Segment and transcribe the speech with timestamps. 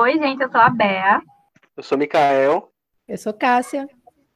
[0.00, 1.20] Oi, gente, eu sou a Bea.
[1.76, 2.72] Eu sou Mikael.
[3.06, 3.86] Eu sou Cássia.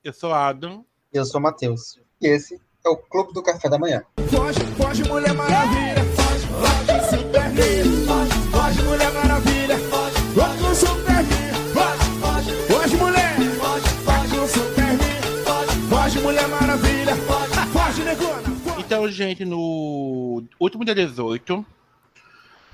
[0.05, 0.85] Eu sou Adam.
[1.11, 1.99] Eu sou Matheus.
[2.21, 4.05] E esse é o Clube do Café da Manhã.
[4.29, 6.05] Foge, foge, Mulher Maravilha.
[6.17, 8.05] Foge, foge, Superman.
[8.07, 9.79] Foge, foge, Mulher Maravilha.
[9.79, 11.55] Foge, foge, Superman.
[11.73, 13.35] Foge, foge, foge, mulher.
[13.59, 15.23] Foge, foge, Superman.
[15.47, 17.17] Foge, foge, Mulher Maravilha.
[17.17, 18.43] Foge, foge, negona.
[18.79, 21.65] Então, gente, no último dia 18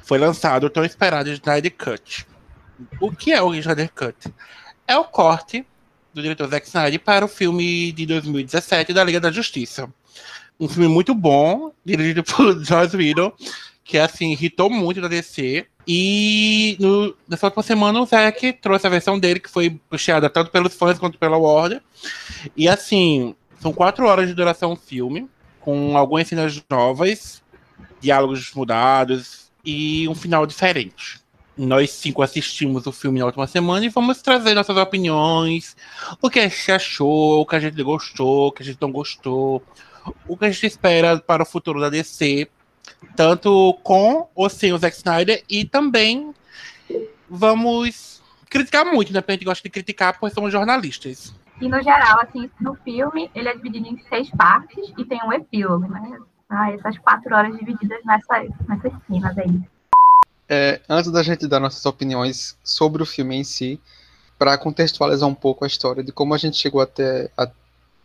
[0.03, 2.27] foi lançado o tão esperado Snyder Cut.
[3.01, 4.33] O que é o Snyder Cut?
[4.87, 5.65] É o corte
[6.13, 9.93] do diretor Zack Snyder para o filme de 2017 da Liga da Justiça.
[10.59, 13.33] Um filme muito bom, dirigido por Joss Whedon,
[13.85, 15.67] que assim, irritou muito da DC.
[15.87, 20.51] E no, nessa última semana o Zack trouxe a versão dele, que foi puxada tanto
[20.51, 21.83] pelos fãs quanto pela Warner.
[22.57, 25.29] E assim, são quatro horas de duração o filme,
[25.61, 27.43] com algumas cenas novas,
[28.01, 31.21] diálogos mudados e um final diferente
[31.57, 35.77] nós cinco assistimos o filme na última semana e vamos trazer nossas opiniões,
[36.21, 38.91] o que a gente achou, o que a gente gostou, o que a gente não
[38.91, 39.63] gostou,
[40.27, 42.49] o que a gente espera para o futuro da DC,
[43.15, 46.35] tanto com ou sem o Zack Snyder, e também
[47.29, 49.21] vamos criticar muito, né?
[49.21, 51.35] Porque a gente gosta de criticar, pois somos jornalistas.
[51.61, 55.33] E no geral, assim, no filme, ele é dividido em seis partes e tem um
[55.33, 56.19] epílogo, né?
[56.49, 59.63] Ah, essas quatro horas divididas nessa, nessas cenas aí
[60.53, 63.81] é, antes da gente dar nossas opiniões sobre o filme em si,
[64.37, 67.49] para contextualizar um pouco a história de como a gente chegou até a,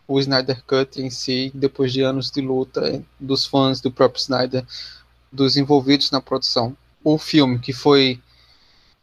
[0.07, 4.63] o Snyder Cut em si, depois de anos de luta dos fãs do próprio Snyder,
[5.31, 6.77] dos envolvidos na produção.
[7.03, 8.21] O filme que foi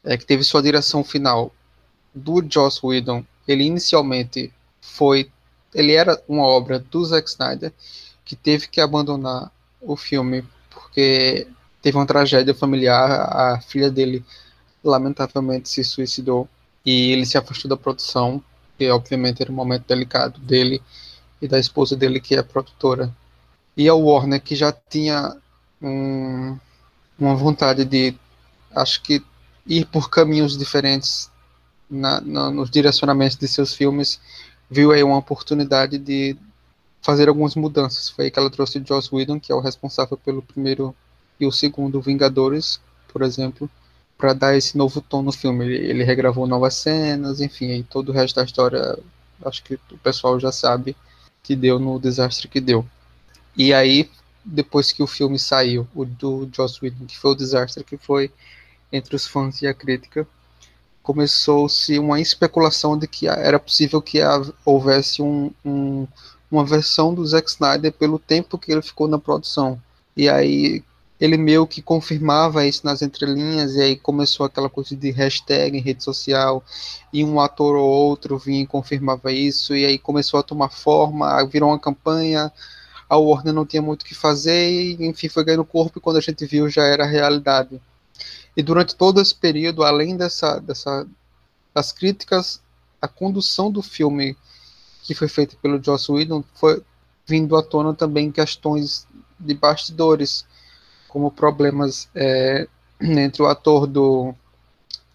[0.04, 1.52] é, que teve sua direção final
[2.14, 5.28] do Joss Whedon, ele inicialmente foi
[5.74, 7.72] ele era uma obra do Zack Snyder
[8.24, 11.48] que teve que abandonar o filme porque
[11.82, 14.24] teve uma tragédia familiar, a filha dele
[14.82, 16.48] lamentavelmente se suicidou
[16.86, 18.42] e ele se afastou da produção,
[18.78, 20.80] que obviamente era um momento delicado dele
[21.40, 23.12] e da esposa dele, que é produtora.
[23.76, 25.36] E a Warner, que já tinha
[25.80, 26.56] um,
[27.18, 28.14] uma vontade de,
[28.74, 29.22] acho que,
[29.66, 31.30] ir por caminhos diferentes
[31.88, 34.20] na, na, nos direcionamentos de seus filmes,
[34.70, 36.36] viu aí uma oportunidade de
[37.00, 38.08] fazer algumas mudanças.
[38.08, 40.94] Foi aí que ela trouxe o Joss Whedon, que é o responsável pelo primeiro
[41.42, 43.68] e o segundo Vingadores, por exemplo,
[44.16, 45.64] para dar esse novo tom no filme.
[45.64, 48.98] Ele, ele, regravou novas cenas, enfim, e todo o resto da história,
[49.44, 50.96] acho que o pessoal já sabe
[51.42, 52.86] que deu no desastre que deu.
[53.56, 54.08] E aí,
[54.44, 58.30] depois que o filme saiu, o do Joss Whedon, que foi o desastre que foi
[58.92, 60.26] entre os fãs e a crítica,
[61.02, 64.20] começou-se uma especulação de que era possível que
[64.64, 66.06] houvesse um, um,
[66.48, 69.82] uma versão do Zack Snyder pelo tempo que ele ficou na produção.
[70.16, 70.84] E aí
[71.22, 75.80] ele meio que confirmava isso nas entrelinhas, e aí começou aquela coisa de hashtag em
[75.80, 76.64] rede social,
[77.12, 81.46] e um ator ou outro vinha e confirmava isso, e aí começou a tomar forma,
[81.46, 82.52] virou uma campanha,
[83.08, 86.16] a Warner não tinha muito o que fazer, e enfim, foi ganhando corpo, e quando
[86.16, 87.80] a gente viu já era realidade.
[88.56, 91.06] E durante todo esse período, além dessa, dessa
[91.72, 92.60] das críticas,
[93.00, 94.36] a condução do filme
[95.04, 96.82] que foi feita pelo Joss Whedon foi
[97.24, 99.06] vindo à tona também questões
[99.38, 100.44] de bastidores,
[101.12, 102.66] como problemas é,
[102.98, 104.34] entre o ator do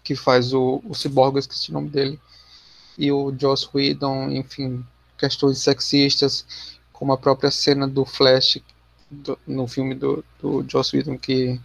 [0.04, 2.20] que faz o, o Cyborg, esqueci o nome dele,
[2.96, 4.84] e o Joss Whedon, enfim,
[5.18, 8.62] questões sexistas, como a própria cena do Flash
[9.10, 11.60] do, no filme do, do Joss Whedon, que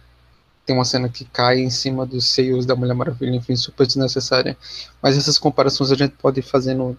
[0.66, 4.56] tem uma cena que cai em cima dos seios da Mulher Maravilha, enfim, super desnecessária.
[5.00, 6.98] Mas essas comparações a gente pode ir fazendo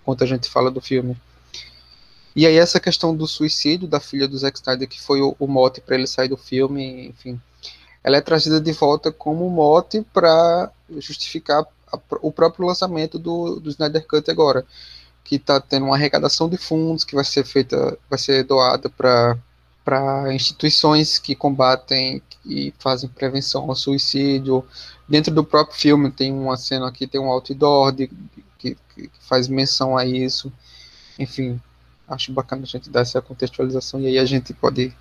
[0.00, 1.16] enquanto a gente fala do filme.
[2.38, 5.48] E aí essa questão do suicídio da filha do Zack Snyder, que foi o, o
[5.48, 7.40] mote para ele sair do filme, enfim,
[8.00, 13.68] ela é trazida de volta como mote para justificar a, o próprio lançamento do, do
[13.70, 14.64] Snyder Cut agora,
[15.24, 19.36] que está tendo uma arrecadação de fundos que vai ser feita, vai ser doada para
[19.84, 24.64] para instituições que combatem e fazem prevenção ao suicídio.
[25.08, 28.08] Dentro do próprio filme tem uma cena aqui, tem um outdoor de,
[28.58, 30.52] que, que faz menção a isso.
[31.18, 31.58] Enfim,
[32.08, 34.96] acho bacana a gente dar essa contextualização e aí a gente pode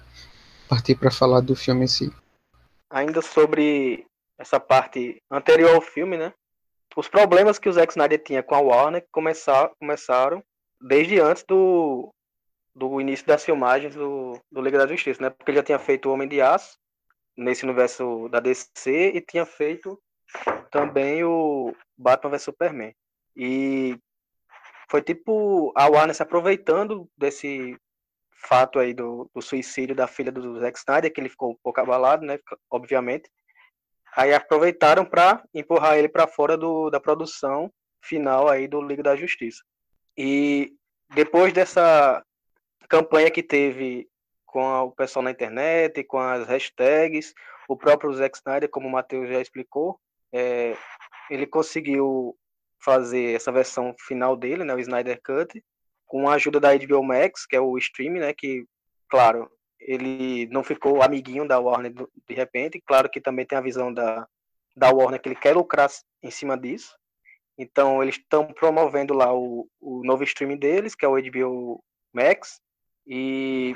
[0.68, 2.12] partir para falar do filme em si.
[2.90, 4.06] Ainda sobre
[4.38, 6.34] essa parte anterior ao filme, né?
[6.96, 10.44] Os problemas que o Zack Snyder tinha com a Warner começar, começaram
[10.82, 12.14] desde antes do,
[12.76, 15.30] do início das filmagens do, do Liga da Justiça, né?
[15.30, 16.78] Porque ele já tinha feito o Homem de Aço
[17.36, 20.00] nesse universo da DC e tinha feito
[20.72, 22.94] também o Batman vs Superman.
[23.36, 23.98] E
[24.90, 27.78] foi tipo a Warner se aproveitando desse
[28.48, 31.82] fato aí do, do, suicídio da filha do Zack Snyder, que ele ficou um pouco
[31.82, 32.40] abalado, né,
[32.70, 33.30] obviamente.
[34.16, 39.16] Aí aproveitaram para empurrar ele para fora do, da produção final aí do Liga da
[39.16, 39.64] Justiça.
[40.18, 40.74] E
[41.14, 42.24] depois dessa
[42.88, 44.08] campanha que teve
[44.46, 47.34] com o pessoal na internet, com as hashtags,
[47.68, 50.00] o próprio Zack Snyder, como o Matheus já explicou,
[50.32, 50.76] é,
[51.30, 52.36] ele conseguiu
[52.84, 55.64] fazer essa versão final dele, né, o Snyder Cut,
[56.06, 58.66] com a ajuda da HBO Max, que é o stream, né, que,
[59.10, 63.94] claro, ele não ficou amiguinho da Warner de repente, claro que também tem a visão
[63.94, 64.28] da,
[64.76, 65.90] da Warner que ele quer lucrar
[66.24, 66.96] em cima disso,
[67.58, 71.84] então eles estão promovendo lá o, o novo streaming deles, que é o HBO
[72.14, 72.62] Max,
[73.06, 73.76] e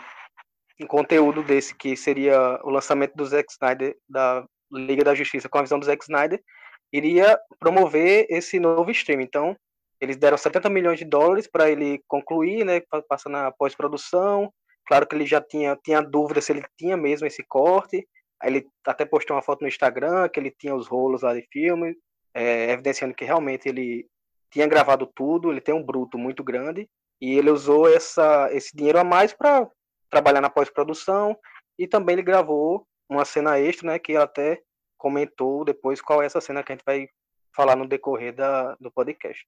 [0.79, 5.57] um conteúdo desse que seria o lançamento do Zack Snyder da Liga da Justiça com
[5.57, 6.41] a visão do Zack Snyder,
[6.91, 9.21] iria promover esse novo stream.
[9.21, 9.55] Então,
[9.99, 14.51] eles deram 70 milhões de dólares para ele concluir, né, passar na pós-produção.
[14.87, 18.07] Claro que ele já tinha, tinha dúvida se ele tinha mesmo esse corte.
[18.41, 21.47] Aí ele até postou uma foto no Instagram que ele tinha os rolos lá de
[21.51, 21.95] filme,
[22.33, 24.07] é, evidenciando que realmente ele
[24.49, 26.89] tinha gravado tudo, ele tem um bruto muito grande
[27.21, 29.69] e ele usou essa, esse dinheiro a mais para
[30.09, 31.37] trabalhar na pós-produção
[31.77, 34.59] e também ele gravou uma cena extra, né, que até
[35.01, 37.09] comentou depois qual é essa cena que a gente vai
[37.51, 39.47] falar no decorrer da, do podcast.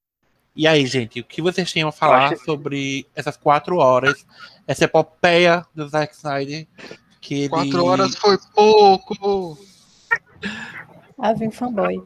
[0.55, 2.43] E aí, gente, o que vocês tinham a falar acho...
[2.43, 4.25] sobre essas quatro horas,
[4.67, 6.67] essa epopeia do Zack Snyder?
[7.21, 7.49] Que ele...
[7.49, 9.57] Quatro horas foi pouco!
[11.19, 12.03] Avin fanboy.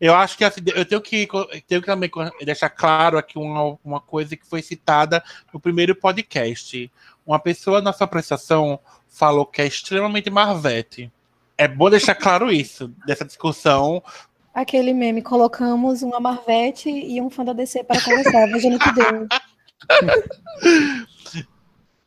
[0.00, 1.28] Eu acho que assim, eu tenho que,
[1.66, 2.10] tenho que também
[2.42, 5.22] deixar claro aqui uma, uma coisa que foi citada
[5.52, 6.90] no primeiro podcast.
[7.26, 11.10] Uma pessoa na sua prestação falou que é extremamente Marvete.
[11.58, 14.02] É bom deixar claro isso, dessa discussão.
[14.52, 18.92] Aquele meme, colocamos uma Marvete e um fã da DC para conversar, veja no que
[18.92, 19.26] deu.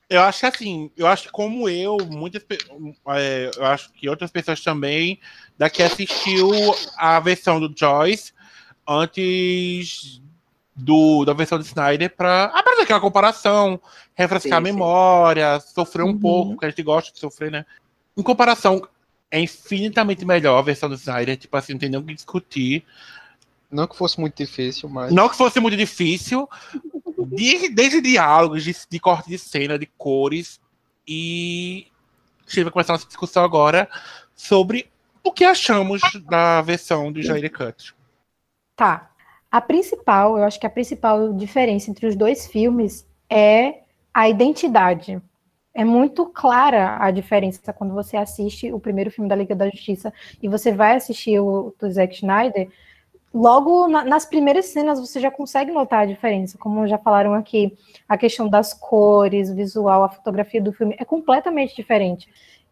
[0.09, 2.43] Eu acho que assim, eu acho que como eu, muitas
[3.09, 5.19] é, eu acho que outras pessoas também
[5.55, 6.49] daqui assistiu
[6.97, 8.33] a versão do Joyce
[8.87, 10.19] antes
[10.75, 13.79] do, da versão do Snyder para fazer aquela comparação,
[14.15, 15.73] refrescar sim, a memória, sim.
[15.75, 16.19] sofrer um uhum.
[16.19, 17.63] pouco, porque a gente gosta de sofrer, né?
[18.17, 18.81] Em comparação,
[19.31, 22.85] é infinitamente melhor a versão do Snyder, tipo assim, não tem nem o que discutir.
[23.71, 25.13] Não que fosse muito difícil, mas.
[25.13, 26.49] Não que fosse muito difícil.
[27.27, 30.59] De, desde diálogos, de, de corte de cena, de cores.
[31.07, 31.87] E
[32.47, 33.87] a gente vai começar nossa discussão agora
[34.35, 34.89] sobre
[35.23, 37.93] o que achamos da versão do Jair Cut.
[38.75, 39.11] Tá.
[39.51, 43.81] A principal, eu acho que a principal diferença entre os dois filmes é
[44.13, 45.21] a identidade
[45.79, 50.11] é muito clara a diferença quando você assiste o primeiro filme da Liga da Justiça
[50.43, 52.67] e você vai assistir o do Zack Snyder.
[53.33, 57.77] Logo na, nas primeiras cenas você já consegue notar a diferença, como já falaram aqui,
[58.09, 62.27] a questão das cores, visual, a fotografia do filme é completamente diferente.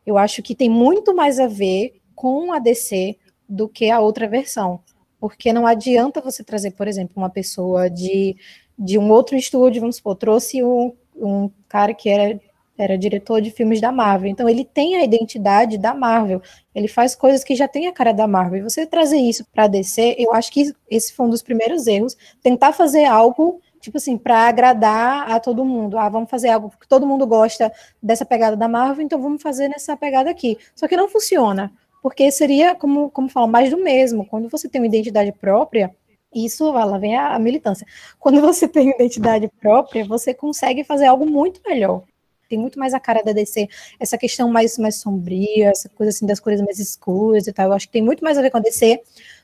[0.05, 3.15] Eu acho que tem muito mais a ver com a DC
[3.47, 4.81] do que a outra versão,
[5.17, 8.35] porque não adianta você trazer, por exemplo, uma pessoa de,
[8.77, 12.37] de um outro estúdio, vamos supor, trouxe um, um cara que era
[12.77, 14.29] era diretor de filmes da Marvel.
[14.29, 16.41] Então ele tem a identidade da Marvel.
[16.75, 18.59] Ele faz coisas que já tem a cara da Marvel.
[18.59, 22.15] E você trazer isso para DC, eu acho que esse foi um dos primeiros erros.
[22.41, 25.97] Tentar fazer algo tipo assim, para agradar a todo mundo.
[25.97, 27.71] Ah, vamos fazer algo que todo mundo gosta
[28.01, 30.57] dessa pegada da Marvel, então vamos fazer nessa pegada aqui.
[30.75, 31.71] Só que não funciona,
[32.01, 34.25] porque seria, como, como falam, mais do mesmo.
[34.25, 35.95] Quando você tem uma identidade própria,
[36.33, 37.87] isso, lá vem a militância.
[38.19, 42.03] Quando você tem identidade própria, você consegue fazer algo muito melhor
[42.47, 43.67] tem muito mais a cara da DC,
[43.99, 47.67] essa questão mais, mais sombria, essa coisa assim das cores mais escuras e tal.
[47.67, 49.01] Eu acho que tem muito mais a ver com a DC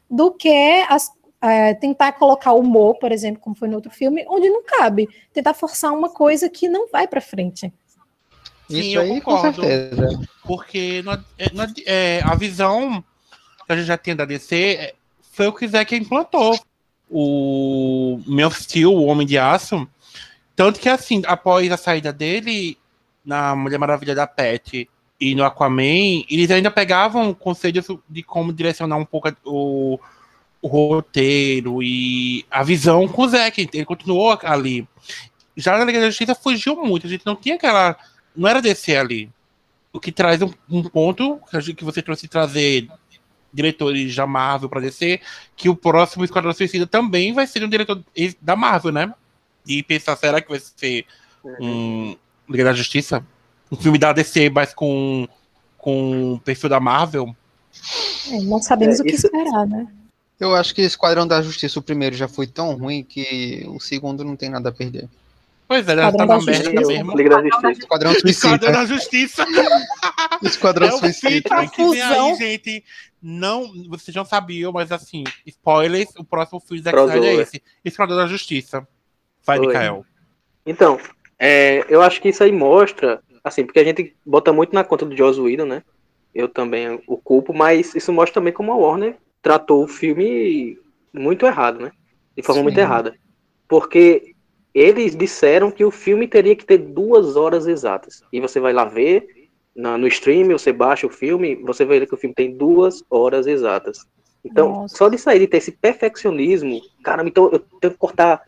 [0.10, 0.50] do que
[0.90, 1.10] as,
[1.42, 5.10] é, tentar colocar humor, por exemplo, como foi no outro filme, onde não cabe.
[5.34, 7.72] Tentar forçar uma coisa que não vai para frente.
[8.70, 10.22] Sim, Isso aí, concordo, com certeza.
[10.44, 11.04] Porque
[11.86, 13.04] é, a visão
[13.66, 14.94] que a gente já tem da DC é,
[15.32, 16.58] foi o que Zack implantou.
[17.10, 19.88] O meu Steel, o Homem de Aço,
[20.56, 22.78] tanto que, assim, após a saída dele,
[23.26, 24.90] na Mulher Maravilha da Pet
[25.20, 30.00] e no Aquaman, eles ainda pegavam conselhos de como direcionar um pouco o,
[30.62, 33.70] o roteiro e a visão com o Zack.
[33.74, 34.88] Ele continuou ali.
[35.56, 37.08] Já na Liga da Justiça fugiu muito.
[37.08, 37.96] A gente não tinha aquela.
[38.36, 39.30] Não era descer ali.
[39.94, 42.90] O que traz um, um ponto que, que você trouxe trazer
[43.54, 45.22] diretores da Marvel para descer,
[45.56, 48.04] que o próximo Esquadrão Suicida também vai ser um diretor
[48.42, 49.14] da Marvel, né?
[49.66, 51.06] E pensar, será que vai ser
[51.62, 52.16] um,
[52.50, 53.26] Liga da Justiça.
[53.72, 55.28] Um filme da DC, mas com,
[55.78, 57.36] com o perfil da Marvel.
[58.32, 59.28] É, não sabemos é, o que isso...
[59.28, 59.88] esperar, né?
[60.40, 64.24] Eu acho que Esquadrão da Justiça, o primeiro, já foi tão ruim que o segundo
[64.24, 65.08] não tem nada a perder.
[65.68, 66.88] Pois é, estar Esquadrão na da merda Justiça.
[66.88, 67.18] mesmo.
[67.18, 67.72] Liga da Justiça.
[67.72, 69.46] Esquadrão Esquadrão da Justiça.
[70.44, 71.68] Esquadrão É Suicida.
[71.70, 72.36] que vem aí, Confusão.
[72.36, 72.84] gente.
[73.22, 76.92] Não, vocês não sabiam, mas assim, spoilers, o próximo filme da.
[76.92, 77.64] Snyder é esse.
[77.86, 78.86] Esquadrão da Justiça.
[79.46, 79.68] Vai, Oi.
[79.68, 80.06] Mikael.
[80.66, 81.00] Então,
[81.44, 85.06] é, eu acho que isso aí mostra, assim, porque a gente bota muito na conta
[85.06, 85.84] do Joss Whedon, né?
[86.34, 90.78] Eu também o culpo, mas isso mostra também como a Warner tratou o filme
[91.14, 91.92] muito errado, né?
[92.36, 92.64] De forma Sim.
[92.64, 93.14] muito errada.
[93.68, 94.34] Porque
[94.74, 98.24] eles disseram que o filme teria que ter duas horas exatas.
[98.32, 99.28] E você vai lá ver
[99.76, 103.04] na- no stream, você baixa o filme, você vai ver que o filme tem duas
[103.10, 104.00] horas exatas.
[104.46, 104.96] Então, Nossa.
[104.96, 108.42] só de sair de ter esse perfeccionismo, caramba, então eu tenho que cortar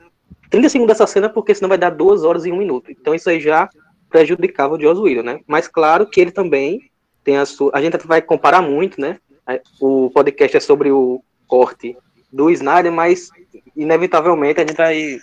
[0.50, 2.92] 30 segundos dessa cena porque senão vai dar duas horas e um minuto.
[2.92, 3.70] Então isso aí já
[4.10, 5.40] prejudicava o Joss Whedon, né?
[5.48, 6.90] Mas claro que ele também
[7.24, 7.72] tem a sua...
[7.74, 9.18] A gente vai comparar muito, né?
[9.80, 11.98] O podcast é sobre o corte
[12.32, 13.30] do Snyder, mas
[13.75, 15.20] inevitavelmente a gente vai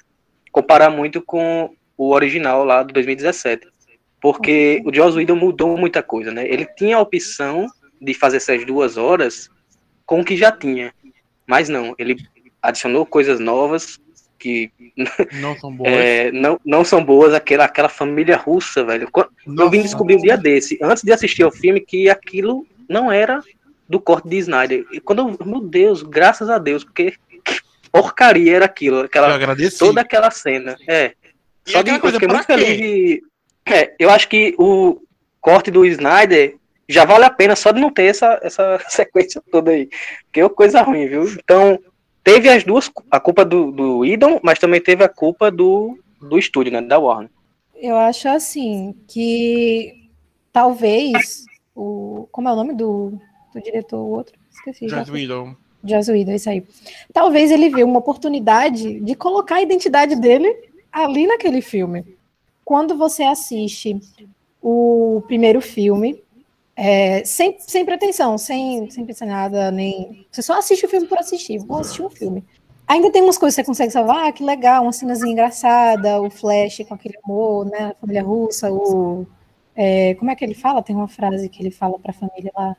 [0.51, 3.67] comparar muito com o original lá de 2017.
[4.21, 6.47] Porque o Joss Whedon mudou muita coisa, né?
[6.47, 7.67] Ele tinha a opção
[8.01, 9.49] de fazer essas duas horas
[10.05, 10.93] com o que já tinha.
[11.47, 12.17] Mas não, ele
[12.61, 13.99] adicionou coisas novas
[14.43, 14.71] que
[15.41, 15.93] Não são boas.
[15.93, 19.09] é, não, não são boas, aquela, aquela família russa, velho.
[19.11, 19.83] Qu- Eu vim Nossa.
[19.83, 23.41] descobrir um dia desse, antes de assistir ao filme, que aquilo não era
[23.89, 24.85] do corte de Snyder.
[24.93, 27.13] E quando eu, meu Deus, graças a Deus, porque
[27.45, 29.39] que porcaria era aquilo, Eu aquela,
[29.79, 30.77] toda aquela cena.
[30.89, 31.13] É.
[31.67, 33.23] E Só de, eu coisa, pra muito feliz de.
[33.67, 35.01] É, eu acho que o
[35.41, 36.57] corte do Snyder
[36.89, 39.89] já vale a pena só de não ter essa, essa sequência toda aí.
[40.25, 41.25] Porque é coisa ruim, viu?
[41.29, 41.79] Então,
[42.23, 46.39] teve as duas, a culpa do, do Idon, mas também teve a culpa do, do
[46.39, 46.81] estúdio, né?
[46.81, 47.31] Da Warner.
[47.75, 50.09] Eu acho assim que
[50.53, 52.29] talvez o.
[52.31, 53.19] Como é o nome do,
[53.53, 53.99] do diretor?
[53.99, 54.39] O outro?
[54.51, 54.89] Esqueci.
[54.89, 55.57] já Joss Whedon.
[55.85, 56.65] Joss Whedon, isso aí.
[57.13, 62.17] Talvez ele viu uma oportunidade de colocar a identidade dele ali naquele filme.
[62.65, 63.99] Quando você assiste
[64.61, 66.23] o primeiro filme,
[66.85, 70.27] é, sem, sem pretensão, sem, sem pensar em nada, nem.
[70.33, 72.45] Você só assiste o filme por assistir, vou assistir um filme.
[72.89, 76.29] Ainda tem umas coisas que você consegue salvar, ah, que legal, uma cenazinha engraçada, o
[76.29, 77.93] Flash com aquele amor, né?
[77.93, 79.25] A família russa, o.
[79.77, 80.83] é, como é que ele fala?
[80.83, 82.77] Tem uma frase que ele fala pra família lá.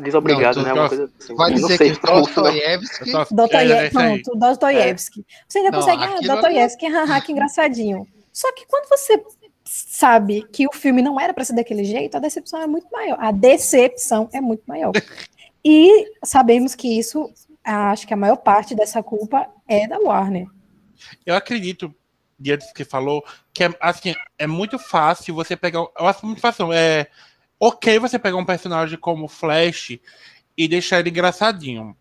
[0.00, 0.72] Desobrigado, Não, né?
[0.72, 1.34] Uma coisa assim.
[1.34, 2.22] Não dizer sei que se é não.
[4.38, 5.24] Dostoiévski é, é.
[5.46, 8.06] Você ainda Não, consegue, ah, aquilo- Dostoiévski, haha, que engraçadinho.
[8.32, 9.22] Só que quando você
[9.72, 13.16] sabe que o filme não era para ser daquele jeito, a decepção é muito maior.
[13.18, 14.92] A decepção é muito maior.
[15.64, 20.48] E sabemos que isso, acho que a maior parte dessa culpa é da Warner.
[21.24, 21.94] Eu acredito,
[22.36, 23.24] diante do que falou,
[23.54, 25.78] que é, assim, é muito fácil você pegar.
[25.78, 26.72] Eu acho muito fácil.
[26.72, 27.06] É
[27.60, 30.00] ok você pegar um personagem como Flash
[30.56, 31.96] e deixar ele engraçadinho.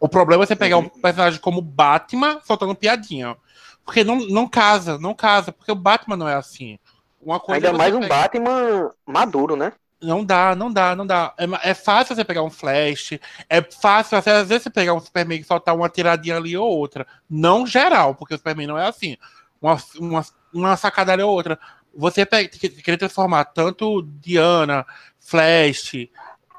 [0.00, 3.36] O problema é você pegar um personagem como Batman soltando piadinha.
[3.84, 6.78] Porque não, não casa, não casa, porque o Batman não é assim.
[7.20, 9.72] Uma coisa Ainda é mais um pegar- Batman maduro, né?
[10.00, 11.34] Não dá, não dá, não dá.
[11.36, 13.18] É, é fácil você pegar um Flash,
[13.50, 17.04] é fácil, às vezes, você pegar um Superman e soltar uma tiradinha ali ou outra.
[17.28, 19.16] Não geral, porque o Superman não é assim.
[19.60, 21.58] Uma, uma, uma sacada ali ou outra.
[21.92, 24.86] Você pega, que- querer transformar tanto Diana,
[25.18, 26.06] Flash,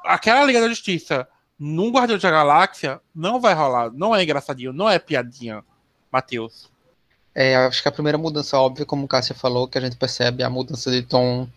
[0.04, 1.26] aquela Liga da Justiça
[1.58, 3.90] num Guardião da Galáxia, não vai rolar.
[3.90, 5.64] Não é engraçadinho, não é piadinha,
[6.12, 6.69] Matheus.
[7.42, 10.42] É, acho que a primeira mudança óbvia, como o Cássia falou, que a gente percebe
[10.42, 11.48] é a mudança de tom,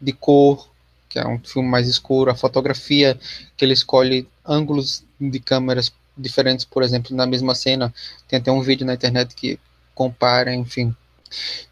[0.00, 0.66] de cor,
[1.10, 3.20] que é um filme mais escuro, a fotografia,
[3.54, 7.92] que ele escolhe ângulos de câmeras diferentes, por exemplo, na mesma cena.
[8.26, 9.60] Tem até um vídeo na internet que
[9.94, 10.96] compara, enfim.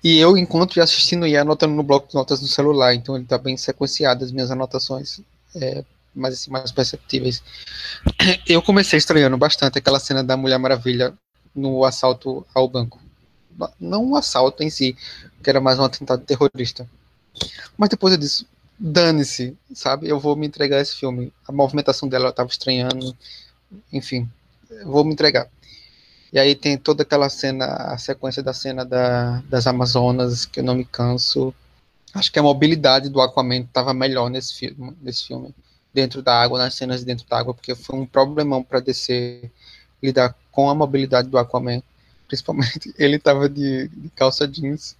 [0.02, 3.24] E eu, enquanto ia assistindo, ia anotando no bloco de notas no celular, então ele
[3.24, 5.22] tá bem sequenciado as minhas anotações,
[5.54, 5.82] é,
[6.14, 7.42] mais, assim, mais perceptíveis.
[8.46, 11.14] Eu comecei estranhando bastante aquela cena da Mulher Maravilha
[11.54, 13.03] no assalto ao banco
[13.80, 14.96] não um assalto em si,
[15.42, 16.88] que era mais um atentado terrorista.
[17.76, 18.46] Mas depois eu disse,
[18.78, 20.08] dane-se, sabe?
[20.08, 21.32] Eu vou me entregar a esse filme.
[21.46, 23.16] A movimentação dela eu tava estranhando,
[23.92, 24.28] enfim,
[24.84, 25.48] vou me entregar.
[26.32, 30.64] E aí tem toda aquela cena, a sequência da cena da, das Amazonas, que eu
[30.64, 31.54] não me canso.
[32.12, 35.54] Acho que a mobilidade do Aquaman estava melhor nesse filme, nesse filme,
[35.92, 39.50] dentro da água, nas cenas de dentro da água, porque foi um problemão para descer
[40.02, 41.82] lidar com a mobilidade do Aquaman
[42.26, 44.96] principalmente ele estava de, de, calça jeans.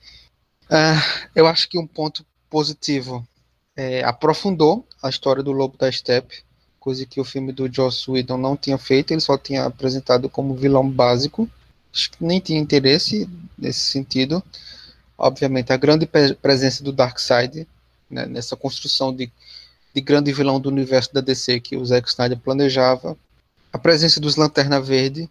[0.70, 1.00] Ah,
[1.34, 3.26] eu acho que um ponto positivo
[3.76, 6.42] é, aprofundou a história do Lobo da Steppe,
[6.78, 10.54] coisa que o filme do Joss Whedon não tinha feito, ele só tinha apresentado como
[10.54, 11.48] vilão básico.
[12.20, 14.42] Nem tinha interesse nesse sentido.
[15.16, 16.08] Obviamente, a grande
[16.42, 17.68] presença do Darkseid
[18.10, 19.30] né, nessa construção de,
[19.94, 23.16] de grande vilão do universo da DC que o Zack Snyder planejava.
[23.72, 25.28] A presença dos Lanterna Verde,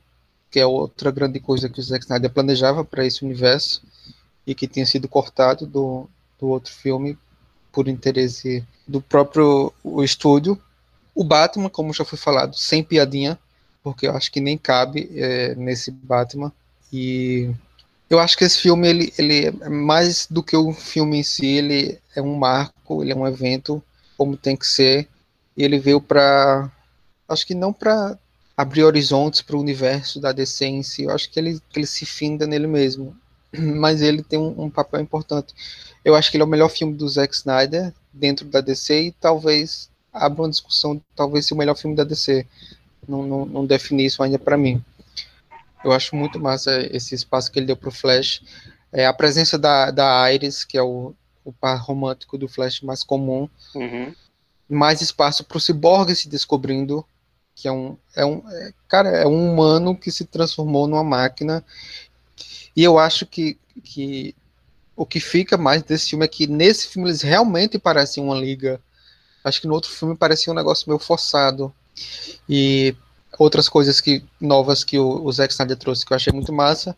[0.54, 3.82] que é outra grande coisa que o Zack Snyder planejava para esse universo.
[4.46, 6.08] e que tinha sido cortado do,
[6.40, 7.18] do outro filme
[7.72, 10.62] por interesse do próprio o estúdio.
[11.16, 13.40] O Batman, como já foi falado, sem piadinha,
[13.82, 16.52] porque eu acho que nem cabe é, nesse Batman.
[16.92, 17.50] E
[18.08, 21.48] eu acho que esse filme ele, ele é mais do que o filme em si,
[21.48, 23.82] ele é um marco, ele é um evento
[24.16, 25.08] como tem que ser.
[25.58, 26.70] E ele veio para
[27.28, 28.20] acho que não para
[28.56, 31.88] abrir horizontes para o universo da DC em si, eu acho que ele, que ele
[31.88, 33.16] se finda nele mesmo.
[33.58, 35.54] Mas ele tem um, um, papel importante.
[36.06, 39.12] Eu acho que ele é o melhor filme do Zack Snyder dentro da DC e
[39.12, 42.46] talvez abra uma discussão, talvez seja o melhor filme da DC.
[43.08, 44.84] Não, não, não defini isso ainda para mim.
[45.84, 48.42] Eu acho muito massa esse espaço que ele deu para o Flash.
[48.92, 53.04] É, a presença da, da Iris, que é o, o par romântico do Flash mais
[53.04, 53.50] comum.
[53.76, 54.14] Uhum.
[54.70, 57.06] Mais espaço para o Cyborg se descobrindo
[57.56, 61.64] que é um, é um é, cara, é um humano que se transformou numa máquina.
[62.76, 64.36] E eu acho que, que
[64.96, 68.80] o que fica mais desse filme é que nesse filme eles realmente parecem uma liga.
[69.44, 71.74] Acho que no outro filme parecia um negócio meio forçado.
[72.50, 72.96] E
[73.38, 76.96] outras coisas que novas que o, o Zack Snyder trouxe que eu achei muito massa.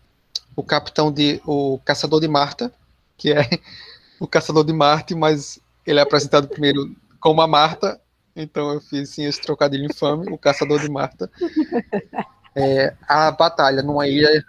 [0.55, 2.71] O capitão de o caçador de Marta,
[3.17, 3.49] que é
[4.19, 7.99] o caçador de Marte, mas ele é apresentado primeiro como a Marta
[8.35, 11.29] então eu fiz sim, esse trocadilho infame, o caçador de Marta.
[12.55, 14.43] É, a batalha numa ilha.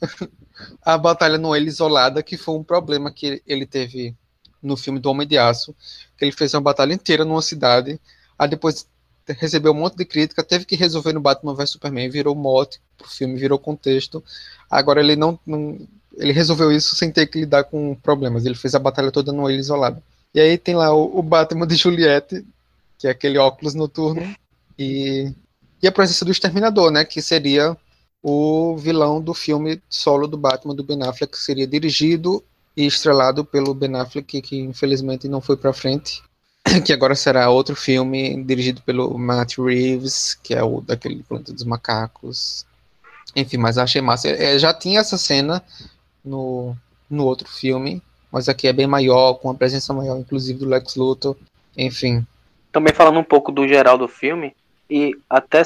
[0.82, 4.14] a batalha numa ilha isolada, que foi um problema que ele teve
[4.62, 5.74] no filme do Homem de Aço,
[6.16, 8.00] que ele fez uma batalha inteira numa cidade,
[8.38, 8.86] aí depois
[9.26, 13.08] recebeu um monte de crítica, teve que resolver no Batman vs Superman, virou mote pro
[13.08, 14.22] filme, virou contexto.
[14.70, 15.78] Agora ele não, não,
[16.16, 18.46] ele resolveu isso sem ter que lidar com problemas.
[18.46, 20.02] Ele fez a batalha toda numa ilha isolada.
[20.32, 22.44] E aí tem lá o, o Batman de Juliette,
[22.98, 24.34] que é aquele óculos noturno,
[24.78, 25.32] e,
[25.82, 27.76] e a presença do Exterminador, né, que seria
[28.22, 32.42] o vilão do filme solo do Batman do Ben Affleck, que seria dirigido
[32.76, 36.22] e estrelado pelo Ben Affleck, que, infelizmente não foi para frente,
[36.84, 41.64] que agora será outro filme dirigido pelo Matt Reeves, que é o daquele Planeta dos
[41.64, 42.66] Macacos.
[43.34, 44.28] Enfim, mas achei massa.
[44.28, 45.62] É, já tinha essa cena
[46.24, 46.76] no,
[47.08, 50.96] no outro filme, mas aqui é bem maior, com a presença maior, inclusive do Lex
[50.96, 51.36] Luthor.
[51.76, 52.26] Enfim,
[52.76, 54.54] também falando um pouco do geral do filme,
[54.90, 55.62] e até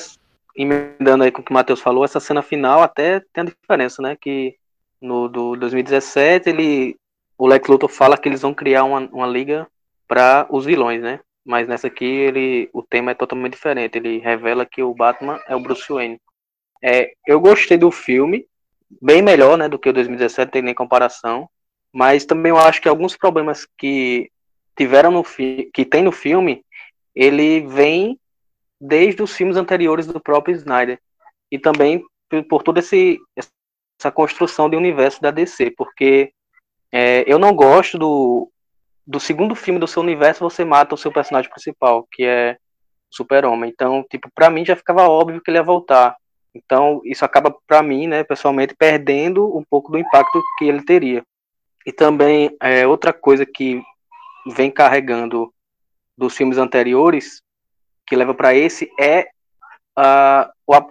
[0.56, 4.00] emendando aí com o que o Matheus falou, essa cena final até tem a diferença,
[4.00, 4.16] né?
[4.20, 4.54] Que
[5.00, 6.96] no do 2017 ele,
[7.36, 9.66] o Lex Luthor fala que eles vão criar uma, uma liga
[10.06, 11.18] para os vilões, né?
[11.44, 13.98] Mas nessa aqui ele, o tema é totalmente diferente.
[13.98, 16.20] Ele revela que o Batman é o Bruce Wayne.
[16.80, 18.46] É, eu gostei do filme,
[19.02, 21.50] bem melhor, né, do que o 2017, tem nem comparação.
[21.92, 24.30] Mas também eu acho que alguns problemas que
[24.76, 26.64] tiveram no que tem no filme
[27.20, 28.18] ele vem
[28.80, 30.98] desde os filmes anteriores do próprio Snyder
[31.52, 32.02] e também
[32.48, 36.32] por toda essa construção de universo da DC, porque
[36.90, 38.50] é, eu não gosto do,
[39.06, 42.56] do segundo filme do seu universo você mata o seu personagem principal, que é
[43.12, 43.70] o Super-Homem.
[43.70, 46.16] Então, tipo, para mim já ficava óbvio que ele ia voltar.
[46.54, 51.22] Então, isso acaba para mim, né, pessoalmente, perdendo um pouco do impacto que ele teria.
[51.84, 53.82] E também é, outra coisa que
[54.46, 55.52] vem carregando
[56.20, 57.42] dos filmes anteriores
[58.06, 59.28] que leva para esse é
[59.96, 60.86] a, a,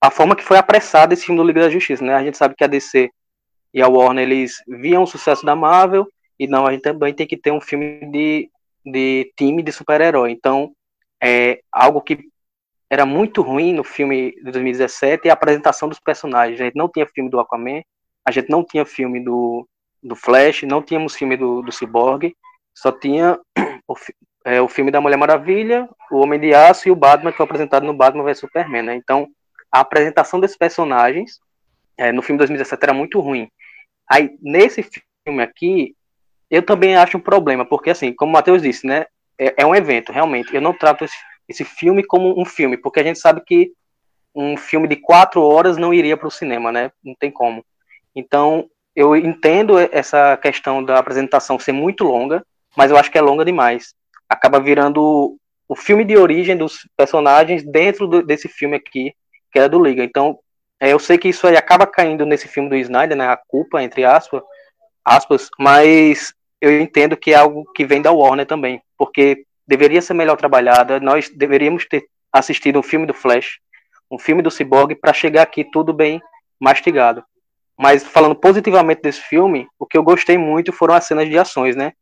[0.00, 2.14] a, forma que foi apressada esse filme do Liga da Justiça, né?
[2.14, 3.10] A gente sabe que a DC
[3.74, 6.06] e a Warner eles viam o sucesso da Marvel
[6.38, 8.48] e não a gente também tem que ter um filme de,
[8.86, 10.30] de time de super-herói.
[10.30, 10.72] Então,
[11.20, 12.28] é algo que
[12.88, 16.60] era muito ruim no filme de 2017 é a apresentação dos personagens.
[16.60, 17.82] A gente não tinha filme do Aquaman,
[18.24, 19.68] a gente não tinha filme do,
[20.00, 22.32] do Flash, não tínhamos filme do, do Cyborg,
[22.72, 23.38] só tinha
[24.44, 27.44] é, o filme da Mulher Maravilha, o Homem de Aço e o Batman, que foi
[27.44, 28.94] apresentado no Batman vs Superman, né?
[28.94, 29.28] Então,
[29.70, 31.40] a apresentação desses personagens
[31.96, 33.50] é, no filme de 2017 era muito ruim.
[34.08, 34.82] Aí, nesse
[35.24, 35.94] filme aqui,
[36.50, 39.06] eu também acho um problema, porque, assim, como o Matheus disse, né?
[39.38, 40.54] É, é um evento, realmente.
[40.54, 41.16] Eu não trato esse,
[41.48, 43.72] esse filme como um filme, porque a gente sabe que
[44.34, 46.90] um filme de quatro horas não iria para o cinema, né?
[47.04, 47.64] Não tem como.
[48.14, 52.44] Então, eu entendo essa questão da apresentação ser muito longa,
[52.76, 53.94] mas eu acho que é longa demais
[54.28, 55.36] acaba virando
[55.68, 59.12] o filme de origem dos personagens dentro do, desse filme aqui,
[59.52, 60.02] que é do Liga.
[60.02, 60.38] Então,
[60.80, 63.82] é, eu sei que isso aí acaba caindo nesse filme do Snyder, né, a culpa,
[63.82, 64.42] entre aspas,
[65.04, 70.14] aspas, mas eu entendo que é algo que vem da Warner também, porque deveria ser
[70.14, 73.58] melhor trabalhada, nós deveríamos ter assistido um filme do Flash,
[74.10, 76.20] um filme do Cyborg, para chegar aqui tudo bem
[76.60, 77.22] mastigado.
[77.76, 81.76] Mas falando positivamente desse filme, o que eu gostei muito foram as cenas de ações,
[81.76, 81.92] né?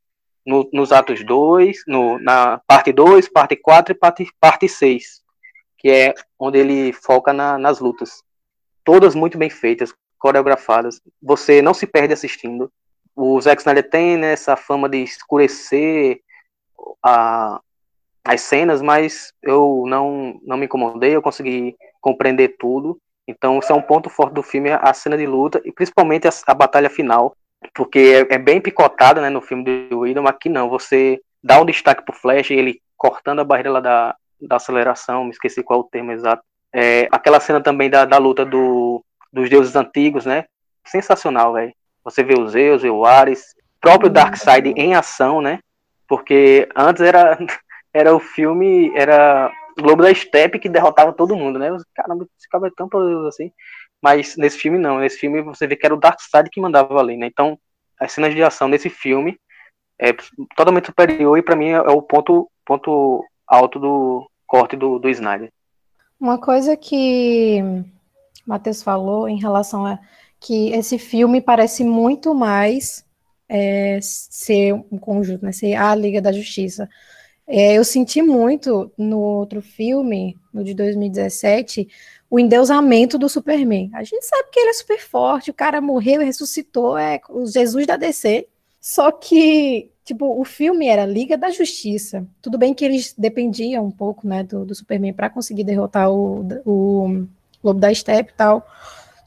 [0.47, 1.79] No, nos atos 2,
[2.21, 5.23] na parte 2, parte 4 e parte, parte 6,
[5.77, 8.23] que é onde ele foca na, nas lutas.
[8.85, 11.01] Todas muito bem feitas, coreografadas.
[11.21, 12.71] Você não se perde assistindo.
[13.15, 16.21] o Zack Snyder tem né, essa fama de escurecer
[17.03, 17.61] a,
[18.25, 23.01] as cenas, mas eu não, não me incomodei, eu consegui compreender tudo.
[23.27, 26.31] Então, isso é um ponto forte do filme, a cena de luta, e principalmente a,
[26.47, 27.37] a batalha final,
[27.75, 31.65] porque é, é, bem picotada né, no filme do Whedon, aqui não, você dá um
[31.65, 35.83] destaque pro Flash, ele cortando a barreira lá da, da aceleração, me esqueci qual é
[35.83, 36.43] o termo exato.
[36.73, 40.45] É, aquela cena também da, da luta do, dos deuses antigos, né?
[40.87, 41.73] Sensacional, velho.
[42.05, 45.61] Você vê os Zeus, o Ares, próprio Darkseid em ação, né?
[46.09, 47.39] Porque antes era,
[47.93, 51.69] era o filme, era Globo da Steppe que derrotava todo mundo, né?
[51.95, 53.53] Caramba, esse cara é tão poderoso assim.
[54.03, 57.17] Mas nesse filme não, nesse filme você vê que era o Darkseid que mandava ali,
[57.17, 57.27] né?
[57.27, 57.59] Então,
[57.99, 59.39] as cenas de ação nesse filme
[59.99, 60.13] é
[60.55, 65.51] totalmente superior e para mim é o ponto, ponto alto do corte do, do Snyder.
[66.21, 67.63] Uma coisa que
[68.47, 69.99] Matheus falou em relação a
[70.41, 73.05] que esse filme parece muito mais
[73.49, 76.89] é, ser um conjunto, né, ser a Liga da Justiça.
[77.49, 81.89] É, eu senti muito no outro filme, no de 2017,
[82.29, 83.91] o endeusamento do Superman.
[83.95, 87.47] A gente sabe que ele é super forte, o cara morreu e ressuscitou, é o
[87.47, 88.49] Jesus da DC.
[88.81, 92.27] Só que, tipo, o filme era Liga da Justiça.
[92.43, 96.47] Tudo bem que eles dependiam um pouco, né, do, do Superman para conseguir derrotar o,
[96.65, 97.27] o
[97.63, 98.67] Lobo da Steppe e tal.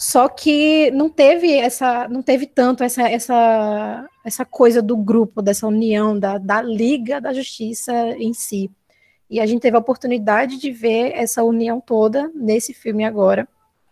[0.01, 5.67] Só que não teve essa, não teve tanto essa, essa, essa coisa do grupo, dessa
[5.67, 8.71] união, da, da Liga da Justiça em si.
[9.29, 13.45] E a gente teve a oportunidade de ver essa união toda nesse filme agora.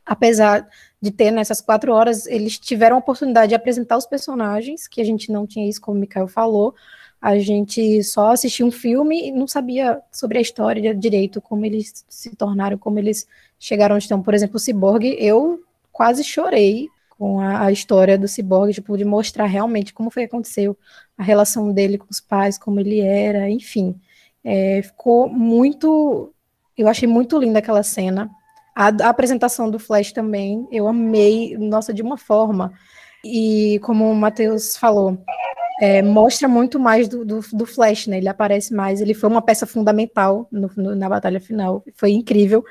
[0.05, 0.65] Apesar
[1.01, 5.03] de ter nessas quatro horas, eles tiveram a oportunidade de apresentar os personagens, que a
[5.03, 6.73] gente não tinha isso, como o Mikael falou.
[7.21, 12.05] A gente só assistia um filme e não sabia sobre a história direito, como eles
[12.07, 13.27] se tornaram, como eles
[13.59, 14.23] chegaram onde estão.
[14.23, 15.66] Por exemplo, o Cyborg, eu
[15.97, 20.27] quase chorei com a, a, história do Cyborg, tipo, de mostrar realmente como foi que
[20.27, 20.77] aconteceu,
[21.17, 23.99] a relação dele com os pais, como ele era, enfim.
[24.43, 26.31] É, ficou muito.
[26.77, 28.29] Eu achei muito linda aquela cena.
[28.75, 32.71] A, a, apresentação do Flash também, eu amei, nossa, de uma forma.
[33.25, 35.17] E como o Matheus falou,
[35.81, 38.19] é, mostra muito mais do, do, do, Flash, né?
[38.19, 42.63] Ele aparece mais, ele foi uma peça fundamental no, no, na batalha final, foi incrível.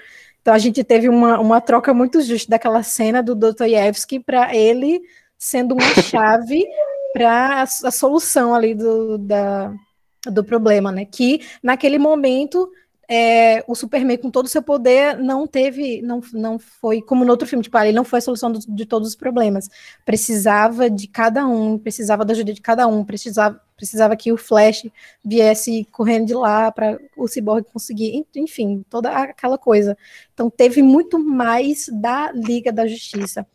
[0.46, 5.02] Então a gente teve uma, uma troca muito justa daquela cena do Dostoiévski para ele
[5.36, 6.64] sendo uma chave
[7.12, 9.74] para a, a, solução ali do, da,
[10.24, 11.04] do problema, né?
[11.04, 12.70] Que naquele momento
[13.08, 17.32] é, o Superman, com todo o seu poder, não teve, não, não foi como no
[17.32, 19.68] outro filme, tipo, ah, ele não foi a solução do, de todos os problemas.
[20.04, 24.86] Precisava de cada um, precisava da ajuda de cada um, precisava, precisava que o Flash
[25.24, 29.96] viesse correndo de lá para o Cyborg conseguir, enfim, toda aquela coisa.
[30.32, 33.46] Então teve muito mais da Liga da Justiça.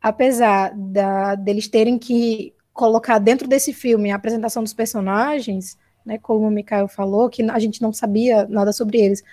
[0.00, 6.46] Apesar da, deles terem que colocar dentro desse filme a apresentação dos personagens, né, como
[6.46, 9.24] o Mikael falou, que a gente não sabia nada sobre eles.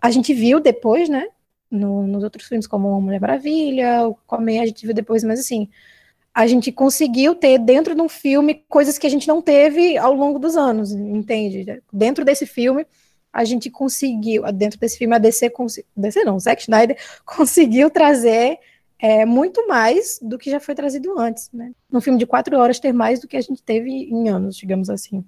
[0.00, 1.26] A gente viu depois, né,
[1.70, 5.68] no, nos outros filmes, como Mulher Maravilha, o Comer, a gente viu depois, mas assim,
[6.34, 10.14] a gente conseguiu ter dentro de um filme coisas que a gente não teve ao
[10.14, 11.82] longo dos anos, entende?
[11.92, 12.86] Dentro desse filme,
[13.32, 15.52] a gente conseguiu, dentro desse filme, a DC,
[15.96, 18.58] DC não, Zack Snyder conseguiu trazer
[18.98, 21.72] é, muito mais do que já foi trazido antes, né?
[21.90, 24.90] Num filme de quatro horas, ter mais do que a gente teve em anos, digamos
[24.90, 25.24] assim.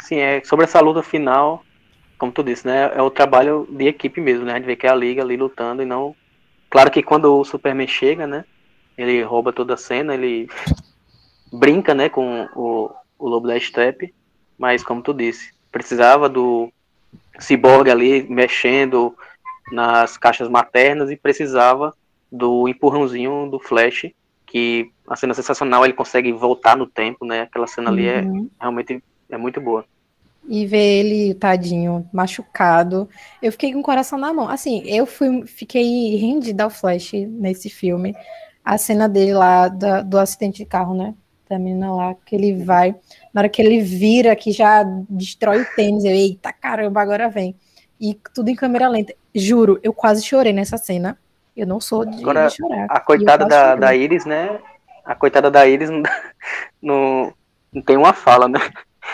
[0.00, 1.64] Sim, é sobre essa luta final,
[2.18, 2.90] como tu disse, né?
[2.94, 4.52] É o trabalho de equipe mesmo, né?
[4.52, 6.14] A gente vê que é a liga ali lutando e não.
[6.68, 8.44] Claro que quando o Superman chega, né?
[8.96, 10.48] Ele rouba toda a cena, ele
[11.52, 14.14] brinca, né, com o, o Lobo da Steppe,
[14.58, 16.72] mas como tu disse, precisava do
[17.38, 19.14] Cyborg ali mexendo
[19.72, 21.94] nas caixas maternas e precisava
[22.30, 24.10] do empurrãozinho do Flash,
[24.46, 27.42] que a cena sensacional, ele consegue voltar no tempo, né?
[27.42, 28.48] Aquela cena ali é Uhum.
[28.60, 29.84] realmente é muito boa.
[30.46, 33.08] E ver ele, tadinho, machucado.
[33.42, 34.48] Eu fiquei com o coração na mão.
[34.48, 38.14] Assim, eu fui, fiquei rendida ao Flash nesse filme.
[38.64, 41.14] A cena dele lá da- do acidente de carro, né?
[41.48, 42.94] Da menina lá, que ele vai.
[43.32, 47.54] Na hora que ele vira, que já destrói o tênis, eu, eita caramba, agora vem.
[48.00, 49.14] E tudo em câmera lenta.
[49.34, 51.18] Juro, eu quase chorei nessa cena.
[51.56, 52.86] Eu não sou de, Agora, de chorar.
[52.88, 53.80] A coitada da, chorei.
[53.80, 54.58] da Iris, né?
[55.04, 56.02] A coitada da Iris não,
[56.82, 57.32] não,
[57.72, 58.58] não tem uma fala, né?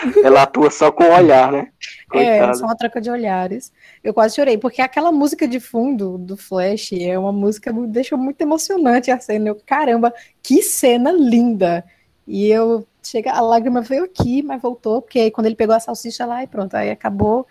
[0.23, 1.69] Ela atua só com o olhar, né?
[2.13, 2.53] É, Coitada.
[2.55, 3.71] só uma troca de olhares.
[4.03, 8.17] Eu quase chorei, porque aquela música de fundo do Flash é uma música que deixou
[8.17, 9.49] muito emocionante a cena.
[9.49, 11.83] Eu, caramba, que cena linda!
[12.27, 15.79] E eu chega, a lágrima veio aqui, mas voltou, porque aí quando ele pegou a
[15.79, 17.47] salsicha lá e pronto, aí acabou.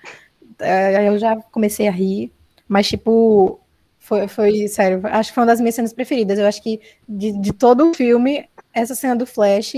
[0.59, 2.33] É, Aí eu já comecei a rir,
[2.69, 3.61] mas tipo,
[3.99, 6.39] foi, foi sério, acho que foi uma das minhas cenas preferidas.
[6.39, 9.75] Eu acho que de, de todo o filme, essa cena do Flash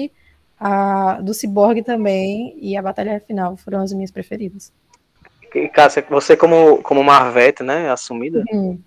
[0.65, 4.73] A do Cyborg também e a batalha final foram as minhas preferidas.
[5.53, 8.79] E, Cássia, você como, como Marvete, né, assumida, Hum.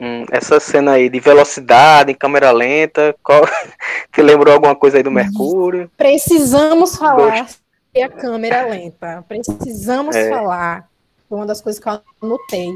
[0.00, 3.42] hum, essa cena aí de velocidade, em câmera lenta, qual,
[4.12, 5.88] te lembrou alguma coisa aí do Mercúrio?
[5.96, 9.24] Precisamos falar sobre a câmera lenta.
[9.28, 10.28] Precisamos É.
[10.28, 10.88] falar.
[11.28, 12.74] Foi uma das coisas que eu anotei.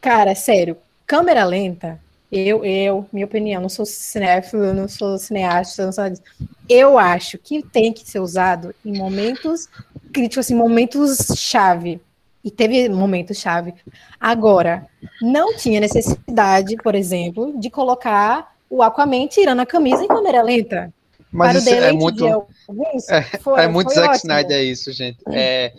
[0.00, 2.00] Cara, sério, câmera lenta,
[2.32, 6.24] eu, eu, minha opinião, não sou cinéfilo, não sou cineasta, não sou nada disso.
[6.66, 9.68] Eu acho que tem que ser usado em momentos
[10.12, 12.00] críticos, assim, momentos chave.
[12.42, 13.74] E teve momentos chave.
[14.18, 14.86] Agora,
[15.20, 20.92] não tinha necessidade, por exemplo, de colocar o Aquaman tirando a camisa em câmera lenta.
[21.30, 22.26] Mas Para o é muito.
[22.26, 24.16] alguns, É, foi- é muito Zack ótimo.
[24.32, 25.18] Snyder isso, gente.
[25.30, 25.72] É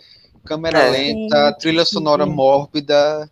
[0.44, 0.90] câmera É.
[0.90, 1.92] lenta, Sim, trilha sim.
[1.92, 3.28] sonora mórbida.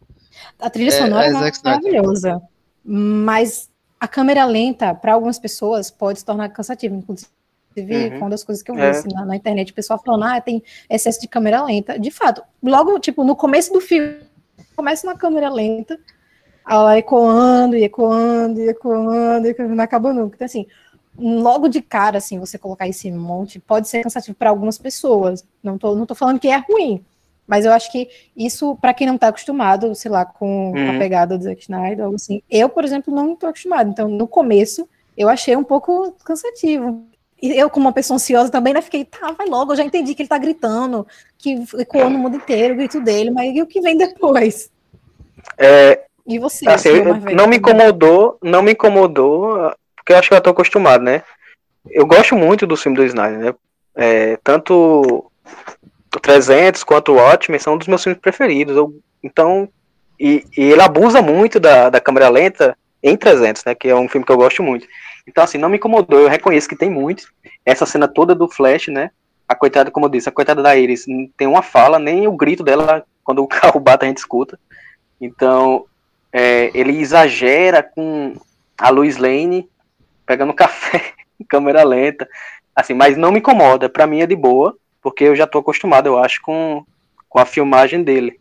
[0.60, 1.32] A trilha É- sonora é é,
[1.64, 2.42] maravilhosa.
[2.84, 6.94] Mas a câmera lenta, para algumas pessoas, pode se tornar cansativa.
[6.94, 7.30] Inclusive,
[7.76, 8.18] Uhum.
[8.18, 8.90] uma das coisas que eu vi É.
[8.90, 11.98] assim, na, na internet, o pessoal falando, ah, tem excesso de câmera lenta.
[11.98, 14.18] De fato, logo, tipo, no começo do filme,
[14.76, 15.98] começa na câmera lenta,
[16.68, 20.34] ela ecoando, e ecoando, e ecoando, e ecoando, não acaba nunca.
[20.36, 20.66] Então, assim,
[21.18, 25.44] logo de cara, assim, você colocar esse monte, pode ser cansativo para algumas pessoas.
[25.62, 27.04] Não tô, não tô falando que é ruim,
[27.52, 30.88] mas eu acho que isso, para quem não tá acostumado, sei lá, com Uhum.
[30.96, 33.90] a pegada do Zack Snyder, algo assim, eu, por exemplo, não tô acostumado.
[33.90, 34.88] Então, no começo,
[35.18, 37.04] eu achei um pouco cansativo.
[37.42, 40.14] E eu, como uma pessoa ansiosa, também né, fiquei, tá, vai logo, eu já entendi
[40.14, 43.66] que ele tá gritando, que ecoou no mundo inteiro o grito dele, mas e o
[43.66, 44.70] que vem depois?
[45.58, 46.66] É, E você?
[46.66, 51.04] assim, eu- não me incomodou, não me incomodou, porque eu acho que eu tô acostumado,
[51.04, 51.22] né?
[51.90, 53.54] Eu gosto muito do filme do Snyder, né?
[53.94, 55.30] É, tanto
[56.20, 58.76] 300 quanto o Watchmen são um dos meus filmes preferidos.
[58.76, 59.68] Eu- então,
[60.18, 63.74] e, e ele abusa muito da, da câmera lenta em 300, né?
[63.74, 64.86] Que é um filme que eu gosto muito.
[65.26, 66.20] Então, assim, não me incomodou.
[66.20, 67.24] Eu reconheço que tem muito.
[67.64, 69.10] Essa cena toda do Flash, né?
[69.48, 72.36] A coitada, como eu disse, a coitada da Iris não tem uma fala, nem o
[72.36, 74.58] grito dela quando o carro bate a gente escuta.
[75.20, 75.86] Então,
[76.32, 78.34] é, ele exagera com
[78.78, 79.68] a Lois Lane
[80.26, 82.28] pegando café em câmera lenta,
[82.74, 86.06] assim, mas não me incomoda, pra mim é de boa, porque eu já tô acostumado,
[86.06, 86.86] eu acho, com,
[87.28, 88.40] com a filmagem dele.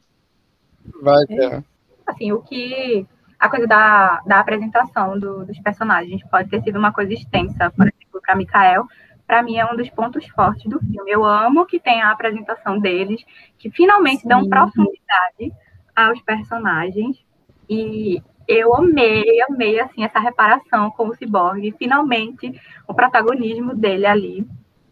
[1.01, 1.63] Vai, É.
[2.05, 3.05] Assim, o que
[3.39, 7.87] a coisa da, da apresentação do- dos personagens pode ter sido uma coisa extensa, por
[7.87, 8.85] exemplo, para Mikael,
[9.25, 11.09] para mim é um dos pontos fortes do filme.
[11.09, 13.23] Eu amo que tem a apresentação deles,
[13.57, 14.49] que finalmente dão Sim.
[14.49, 15.53] profundidade
[15.95, 17.23] aos personagens
[17.69, 24.47] e eu amei, amei assim essa reparação com o Cyborg, finalmente o protagonismo dele ali.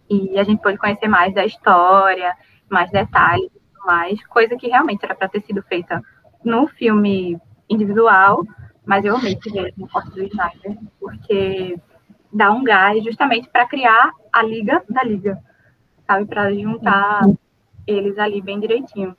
[0.09, 2.35] E a gente pôde conhecer mais da história,
[2.69, 3.51] mais detalhes
[3.85, 6.03] mais, coisa que realmente era para ter sido feita
[6.43, 8.43] no filme individual,
[8.85, 11.77] mas eu amei que veio no corte do Snyder, porque
[12.31, 15.39] dá um gás justamente para criar a liga da liga,
[16.05, 16.25] sabe?
[16.25, 17.21] Para juntar
[17.85, 19.15] eles ali bem direitinho.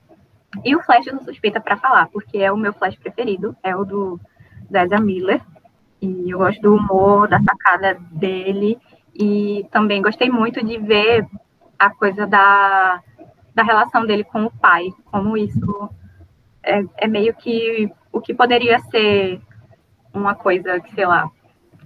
[0.63, 3.75] E o Flash eu sou suspeita para falar, porque é o meu Flash preferido, é
[3.75, 4.19] o do
[4.73, 5.41] Ezra Miller.
[6.01, 8.79] E eu gosto do humor, da sacada dele.
[9.13, 11.27] E também gostei muito de ver
[11.77, 13.01] a coisa da,
[13.53, 15.89] da relação dele com o pai, como isso
[16.63, 19.41] é, é meio que o que poderia ser
[20.13, 21.29] uma coisa que, sei lá,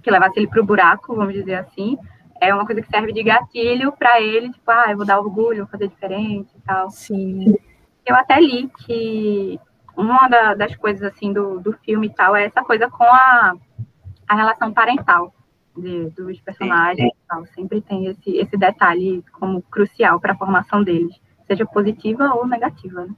[0.02, 1.96] que levasse ele pro buraco, vamos dizer assim,
[2.40, 5.64] é uma coisa que serve de gatilho para ele, tipo, ah, eu vou dar orgulho,
[5.64, 6.90] vou fazer diferente e tal.
[6.90, 7.54] Sim.
[8.04, 9.58] Eu até li que
[9.96, 13.54] uma da- das coisas assim do, do filme e tal é essa coisa com a,
[14.28, 15.32] a relação parental
[15.76, 17.46] de- dos personagens e tal.
[17.54, 21.14] Sempre tem esse, esse detalhe como crucial para a formação deles,
[21.46, 23.14] seja positiva ou negativa, né?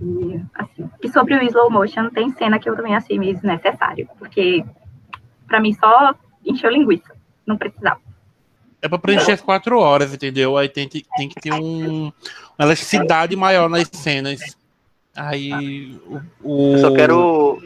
[0.00, 4.08] E, assim, e sobre o slow motion, tem cena que eu também achei meio desnecessário,
[4.18, 4.64] porque
[5.46, 7.14] para mim só encheu linguiça,
[7.46, 8.00] não precisava.
[8.82, 10.56] É pra preencher as quatro horas, entendeu?
[10.58, 12.06] Aí tem, que- tem que ter um,
[12.58, 14.40] uma elasticidade maior nas cenas.
[15.16, 16.20] Aí o.
[16.42, 17.62] o- Eu só quero,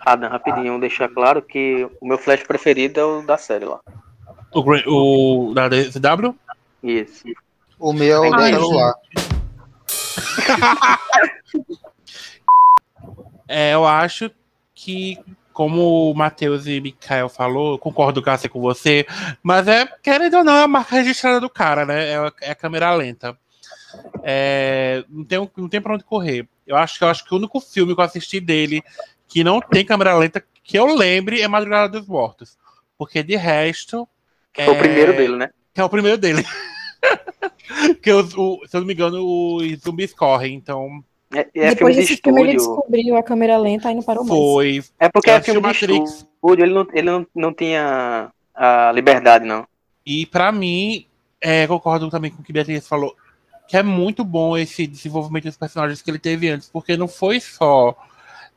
[0.00, 3.80] Adam, rapidinho, deixar claro que o meu flash preferido é o da série lá.
[4.52, 6.34] O, o da DCW?
[6.82, 7.24] O Isso.
[7.94, 8.94] meu é o celular.
[13.52, 14.30] É, eu acho
[14.74, 15.18] que,
[15.52, 19.04] como o Matheus e Mikael falou, eu concordo, Cássia, com você,
[19.42, 22.10] mas é, querendo ou não, é a marca registrada do cara, né?
[22.12, 23.36] É, a- é a câmera lenta.
[24.22, 26.46] É, não, tem, não tem pra onde correr.
[26.64, 28.82] Eu acho, que- eu acho que o único filme que eu assisti dele
[29.30, 32.58] que não tem câmera lenta, que eu lembre, é Madrugada dos Mortos.
[32.98, 34.06] Porque de resto.
[34.52, 35.50] Que foi o é- primeiro dele, né?
[35.72, 36.44] Que é o primeiro dele.
[38.02, 41.94] que os- o- se eu não me engano, os zumbis correm, então É, é Depois
[41.94, 44.36] de desse filme ele descobriu a câmera lenta e não parou mais.
[44.40, 44.84] foi.
[44.98, 46.10] É porque é filme de Matrix.
[46.10, 49.64] estúdio, ele não, ele não, não tinha a liberdade, não.
[50.04, 51.06] E pra mim,
[51.40, 53.14] é, concordo também com o que Beatriz falou,
[53.68, 57.38] que é muito bom esse desenvolvimento dos personagens que ele teve antes, porque não foi
[57.38, 57.96] só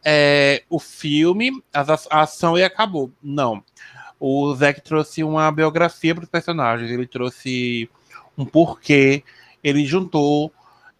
[0.04, 3.12] é, o filme, a, a ação e acabou.
[3.22, 3.64] Não.
[4.20, 7.90] O Zack trouxe uma biografia para os personagens, ele trouxe
[8.38, 9.24] um porquê,
[9.64, 10.52] ele juntou,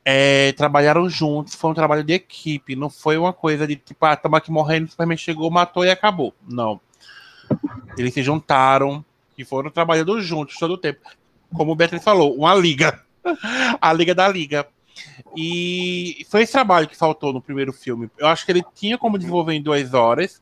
[0.04, 4.14] é, trabalharam juntos, foi um trabalho de equipe, não foi uma coisa de tipo, ah,
[4.14, 6.34] estamos aqui morrendo, Superman chegou, matou e acabou.
[6.48, 6.80] Não.
[7.98, 9.04] Eles se juntaram
[9.38, 11.02] e foram trabalhando juntos todo o tempo.
[11.54, 13.02] Como o Beatriz falou, uma liga.
[13.80, 14.68] A liga da liga.
[15.36, 18.10] E foi esse trabalho que faltou no primeiro filme.
[18.18, 20.42] Eu acho que ele tinha como desenvolver em duas horas.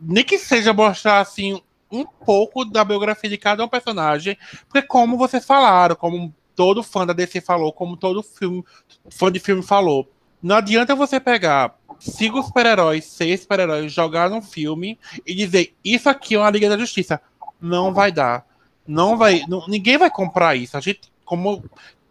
[0.00, 1.60] Nem que seja mostrar assim
[1.90, 4.36] um pouco da biografia de cada um personagem,
[4.68, 8.62] porque como vocês falaram, como todo fã da DC falou, como todo filme,
[9.10, 10.06] fã de filme falou,
[10.42, 16.34] não adianta você pegar cinco super-heróis, seis super-heróis, jogar num filme e dizer isso aqui
[16.34, 17.20] é uma Liga da Justiça.
[17.60, 18.46] Não vai dar.
[18.86, 19.42] Não vai.
[19.48, 20.76] Não, ninguém vai comprar isso.
[20.76, 21.64] A gente, como.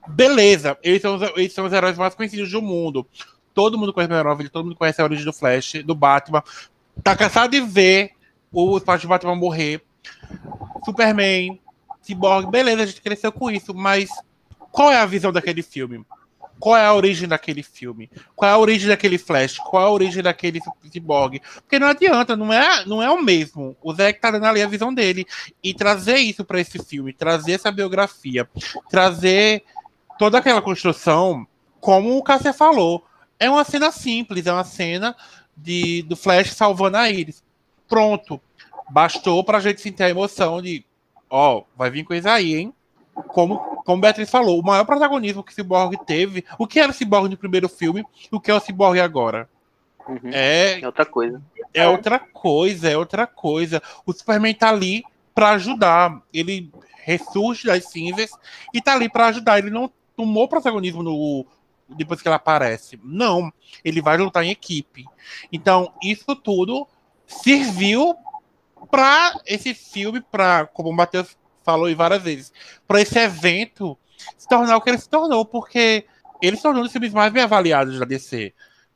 [0.10, 3.06] Beleza, eles são, eles são os heróis mais conhecidos do mundo.
[3.54, 6.44] Todo mundo conhece o Marvel, todo mundo conhece a origem do Flash, do Batman.
[7.04, 8.12] Tá cansado de ver
[8.52, 9.82] os pais de Batman morrer.
[10.86, 11.60] Superman,
[12.02, 14.10] Cyborg, beleza, a gente cresceu com isso, mas
[14.72, 16.06] qual é a visão daquele filme?
[16.60, 18.10] Qual é a origem daquele filme?
[18.36, 19.58] Qual é a origem daquele Flash?
[19.58, 20.60] Qual é a origem daquele
[20.92, 21.42] Cyborg?
[21.56, 23.76] Porque não adianta, não é, não é o mesmo.
[23.82, 25.26] O Zé tá dando ali a visão dele.
[25.64, 28.50] E trazer isso para esse filme, trazer essa biografia,
[28.90, 29.64] trazer
[30.18, 31.46] toda aquela construção,
[31.80, 33.04] como o Cassia falou.
[33.40, 35.16] É uma cena simples, é uma cena
[35.56, 37.44] de, do Flash salvando a Iris.
[37.88, 38.42] Pronto.
[38.90, 40.84] Bastou pra gente sentir a emoção de,
[41.30, 42.74] ó, vai vir coisa aí, hein?
[43.28, 46.94] Como, como Beatriz falou, o maior protagonismo que o Cyborg teve, o que era o
[46.94, 49.50] Cyborg no primeiro filme, o que é o Cyborg agora.
[50.08, 50.30] Uhum.
[50.32, 51.42] É, É outra coisa.
[51.74, 53.82] é outra coisa, é outra coisa.
[54.06, 55.04] O Superman tá ali
[55.36, 56.22] pra ajudar.
[56.34, 56.72] Ele
[57.04, 58.32] ressurge das cinzas
[58.74, 59.58] e tá ali pra ajudar.
[59.60, 61.46] Ele não tomou protagonismo no
[61.96, 63.00] depois que ele aparece.
[63.02, 63.54] Não,
[63.86, 65.06] ele vai lutar em equipe.
[65.54, 66.86] Então, isso tudo
[67.26, 68.16] serviu
[68.92, 72.54] para esse filme, para como o Matheus falou várias vezes,
[72.88, 73.98] para esse evento
[74.38, 76.06] se tornar o que ele se tornou, porque
[76.42, 78.54] ele se tornou um dos filmes mais bem avaliados da DC.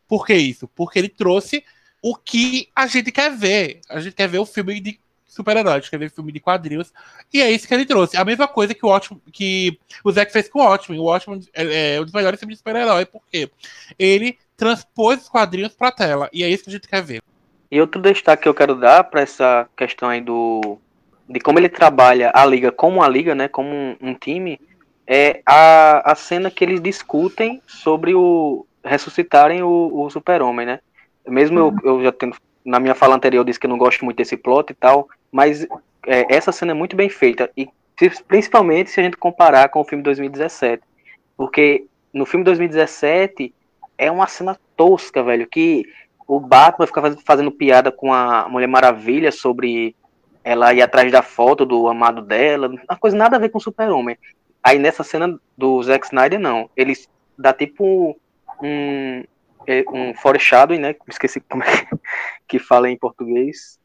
[0.08, 0.68] Por que isso?
[0.68, 1.64] Porque ele trouxe
[2.02, 3.82] o que a gente quer ver.
[3.90, 5.00] A gente quer ver o filme de
[5.32, 6.92] super-herói, a gente quer ver filme de quadrinhos,
[7.34, 8.18] e é isso que ele trouxe.
[8.18, 11.00] A mesma coisa que o ótimo que o Zack fez com o Watchmen.
[11.00, 13.50] O Watchmen é, é um dos melhores filmes de super-herói, porque
[13.98, 17.22] ele transpôs os quadrinhos pra tela, e é isso que a gente quer ver.
[17.72, 20.78] E outro destaque que eu quero dar para essa questão aí do
[21.30, 24.60] de como ele trabalha a liga como a liga, né, como um, um time,
[25.08, 30.80] é a, a cena que eles discutem sobre o ressuscitarem o, o super-homem, né?
[31.26, 34.06] Mesmo eu, eu já tendo na minha fala anterior eu disse que eu não gosto
[34.06, 35.66] muito desse plot e tal, mas
[36.06, 37.68] é, essa cena é muito bem feita e
[38.28, 40.82] principalmente se a gente comparar com o filme 2017,
[41.38, 43.54] porque no filme 2017
[43.98, 45.86] é uma cena tosca, velho, que
[46.28, 49.96] o Batman fica faz- fazendo piada com a Mulher Maravilha sobre
[50.44, 53.62] ela ir atrás da foto do amado dela, uma coisa nada a ver com o
[53.62, 54.18] Super-Homem.
[54.64, 56.70] Aí nessa cena do Zack Snyder, não.
[56.76, 56.94] Ele
[57.38, 58.18] dá tipo
[58.62, 59.24] um,
[59.92, 60.96] um foreshadowing, né?
[61.08, 61.68] Esqueci como é
[62.48, 63.80] que fala em português.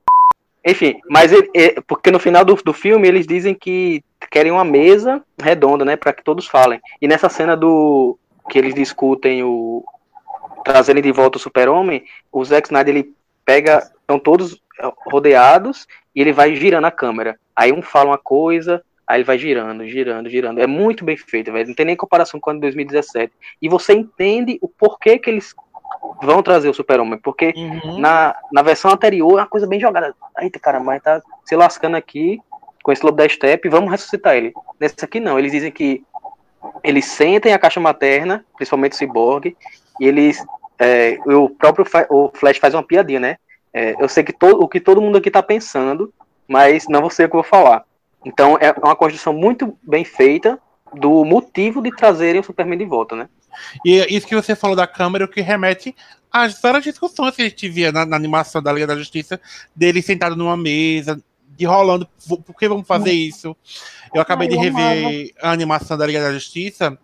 [0.64, 5.22] Enfim, mas é, porque no final do, do filme eles dizem que querem uma mesa
[5.40, 5.96] redonda, né?
[5.96, 6.80] Para que todos falem.
[7.00, 9.84] E nessa cena do que eles discutem o
[10.64, 16.20] trazerem de volta o Super-Homem, o Zack Snyder ele pega, estão todos é, rodeados e
[16.20, 17.38] ele vai girando a câmera.
[17.54, 20.60] Aí um fala uma coisa, aí ele vai girando, girando, girando.
[20.60, 21.68] É muito bem feito, velho.
[21.68, 23.32] Não tem nem comparação com o de 2017.
[23.62, 25.54] E você entende o porquê que eles
[26.22, 27.18] vão trazer o Super-Homem.
[27.18, 27.98] Porque Uhum.
[27.98, 30.14] na, na versão anterior é uma coisa bem jogada.
[30.40, 32.40] Eita, cara, mas tá se lascando aqui
[32.82, 34.52] com esse lobo da steppe, vamos ressuscitar ele.
[34.78, 36.04] Nesse aqui não, eles dizem que
[36.85, 39.56] eles sentem a caixa materna, principalmente o Cyborg,
[40.00, 40.44] e eles.
[40.78, 43.37] é, o próprio o Flash faz uma piadinha, né?
[43.72, 46.12] É, eu sei que todo, o que todo mundo aqui tá pensando,
[46.48, 47.85] mas não vou ser o que eu vou falar.
[48.24, 50.59] Então é uma construção muito bem feita
[50.92, 53.28] do motivo de trazerem o Superman de volta, né?
[53.85, 55.94] E isso que você falou da câmera, o que remete
[56.33, 59.40] às várias discussões que a gente via na, na animação da Liga da Justiça,
[59.75, 61.21] dele sentado numa mesa,
[61.57, 63.57] de rolando, "Vo- por que vamos fazer isso?
[64.15, 66.98] Eu acabei de rever a animação da Liga da Justiça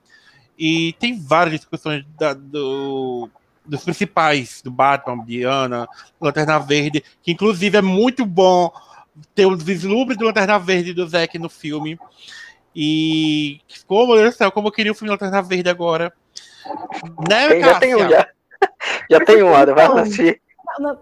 [0.59, 3.31] e tem várias discussões da- do-
[3.65, 5.89] dos principais, do Batman, Diana,
[6.21, 8.71] Lanterna Verde, que inclusive é muito bom
[9.35, 11.99] ter um vislumbre do Lanterna Verde do Zack no filme.
[12.75, 16.13] E como, meu Deus do céu, como eu queria o filme Lanterna Verde agora.
[17.29, 18.29] Né, Tem- já tem um, já.
[19.11, 20.41] Já tem um, Ada, vai assistir.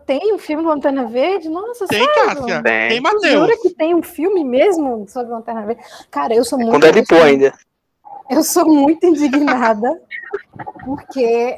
[0.06, 1.48] Tem um filme do Lanterna Verde?
[1.48, 2.14] Nossa, Tem, sério?
[2.14, 2.62] Cássia.
[2.62, 2.88] Tem.
[2.88, 3.60] Tem, Jura Matheus.
[3.62, 5.82] que tem um filme mesmo sobre Lanterna Verde?
[6.10, 6.72] Cara, eu sou muito.
[6.72, 7.52] Com Deadpool ainda.
[8.30, 10.00] Eu sou muito indignada
[10.84, 11.56] porque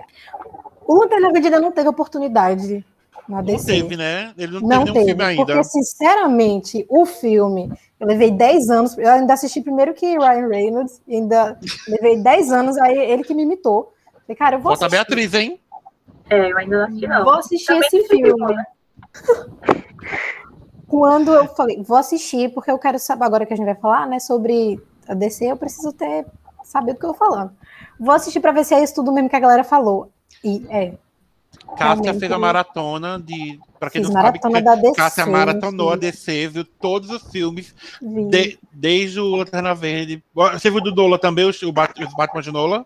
[0.87, 2.85] o Lanterna Verde ainda não teve oportunidade
[3.29, 3.67] na Não DC.
[3.67, 4.33] teve, né?
[4.37, 5.45] Ele não, Não teve teve, filme ainda.
[5.47, 7.71] porque sinceramente, o filme,
[8.01, 11.59] eu levei 10 anos, eu ainda assisti primeiro que Ryan Reynolds, ainda
[11.89, 13.93] levei 10 anos, aí ele que me imitou.
[14.27, 15.61] Falei, cara, eu vou Falta a assistir, Beatriz, hein?
[16.31, 17.25] É, eu ainda não assisti, não.
[17.25, 18.57] vou assistir Também esse filme.
[20.89, 24.07] Quando eu falei, vou assistir, porque eu quero saber, agora que a gente vai falar,
[24.07, 26.27] né, sobre a DC, eu preciso ter,
[26.65, 27.53] saber do que eu vou falando.
[27.99, 30.11] Vou assistir para ver se é isso tudo mesmo que a galera falou.
[30.45, 30.93] E é,
[31.77, 32.21] Cássia Realmente.
[32.21, 33.59] fez a maratona de.
[33.81, 34.95] Pra quem fiz não sabe, maratona da DC.
[34.95, 38.29] Cássia maratonou a fiz- DC, viu todos os filmes, vi.
[38.29, 40.23] de- desde o Lanterna Verde.
[40.35, 42.85] Você viu do Nola também, os, o Batman de Nola?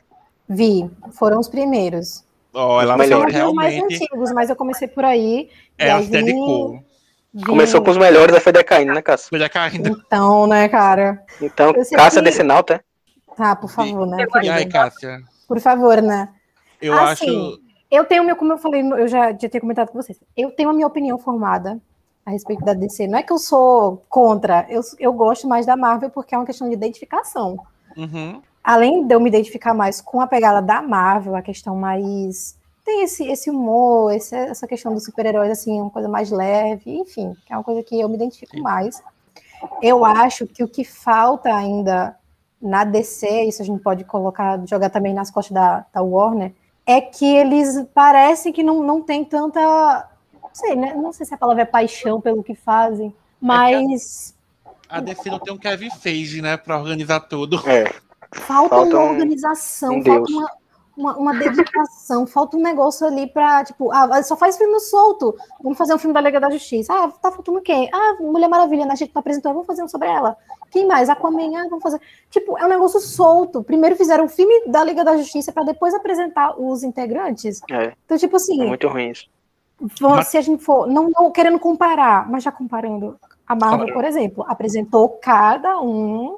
[0.49, 2.24] Vi, foram os primeiros.
[2.55, 3.34] Ó, ela melhores.
[3.34, 5.51] São os mais realmente antigos, mas eu comecei por aí.
[5.76, 6.70] ela aí se dedicou.
[7.34, 9.28] vim- Começou com os melhores, aí foi decaindo, né, Cássia?
[9.28, 9.89] Foi caindo.
[10.07, 11.22] Então, né, cara?
[11.43, 12.82] Então, Cássia que- Decenalta,
[13.37, 14.24] Tá, por favor, né?
[14.43, 14.64] E aí?
[14.66, 15.20] Cássia?
[15.47, 16.30] Por favor, né?
[16.80, 17.61] Eu Assim, acho.
[17.91, 20.72] Eu tenho meu, como eu falei, eu já, tinha comentado com vocês, eu tenho a
[20.72, 21.80] minha opinião formada
[22.24, 23.07] a respeito da DC.
[23.07, 26.47] Não é que eu sou contra, eu, eu gosto mais da Marvel porque é uma
[26.47, 27.59] questão de identificação.
[27.97, 28.43] Uhum.
[28.62, 32.59] Além de eu me identificar mais com a pegada da Marvel, a questão mais.
[32.84, 37.32] Tem esse, esse humor, esse- essa questão dos super-heróis, assim, uma coisa mais leve, enfim,
[37.49, 39.01] é uma coisa que eu me identifico mais.
[39.80, 42.16] Eu acho que o que falta ainda
[42.61, 46.53] na DC, isso a gente pode colocar, jogar também nas costas da, da Warner,
[46.87, 50.09] é que eles parecem que não, não tem tanta.
[50.43, 50.95] Não sei, né?
[50.95, 54.34] Não sei se a palavra é paixão pelo que fazem, mas
[54.89, 57.57] A DC não tem um Kevin Feige, né, pra organizar tudo.
[57.68, 57.84] é.
[58.32, 60.51] falta, Falta uma um- organização, um falta uma,
[60.97, 65.37] uma, uma dedicação, falta um negócio ali pra, tipo, ah, só faz filme solto.
[65.62, 66.93] Vamos fazer um filme da Liga da Justiça.
[66.95, 67.91] Ah, tá faltando quem?
[67.93, 68.93] Ah, Mulher Maravilha, né?
[68.93, 70.37] A gente não apresentou, vamos fazer um sobre ela.
[70.77, 71.09] Quem mais?
[71.09, 71.99] Aquaman, ah, vamos fazer.
[72.29, 73.62] Tipo, é um negócio solto.
[73.62, 77.62] Primeiro fizeram o filme da Liga da Justiça pra depois apresentar os integrantes.
[77.70, 79.27] É, Então, tipo assim, é muito ruim isso.
[79.99, 83.16] Vamos- Mas- se a gente for, não, não querendo comparar, mas já comparando,
[83.49, 83.93] a Marvel, Claro.
[83.95, 86.37] por exemplo, apresentou cada um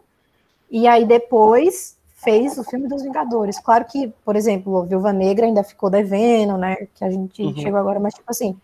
[0.70, 3.58] e aí depois fez o filme dos Vingadores.
[3.58, 6.76] Claro que, por exemplo, o Viúva Negra ainda ficou devendo, né?
[6.94, 7.56] Que a gente Uhum.
[7.56, 8.56] chegou agora, mas tipo assim,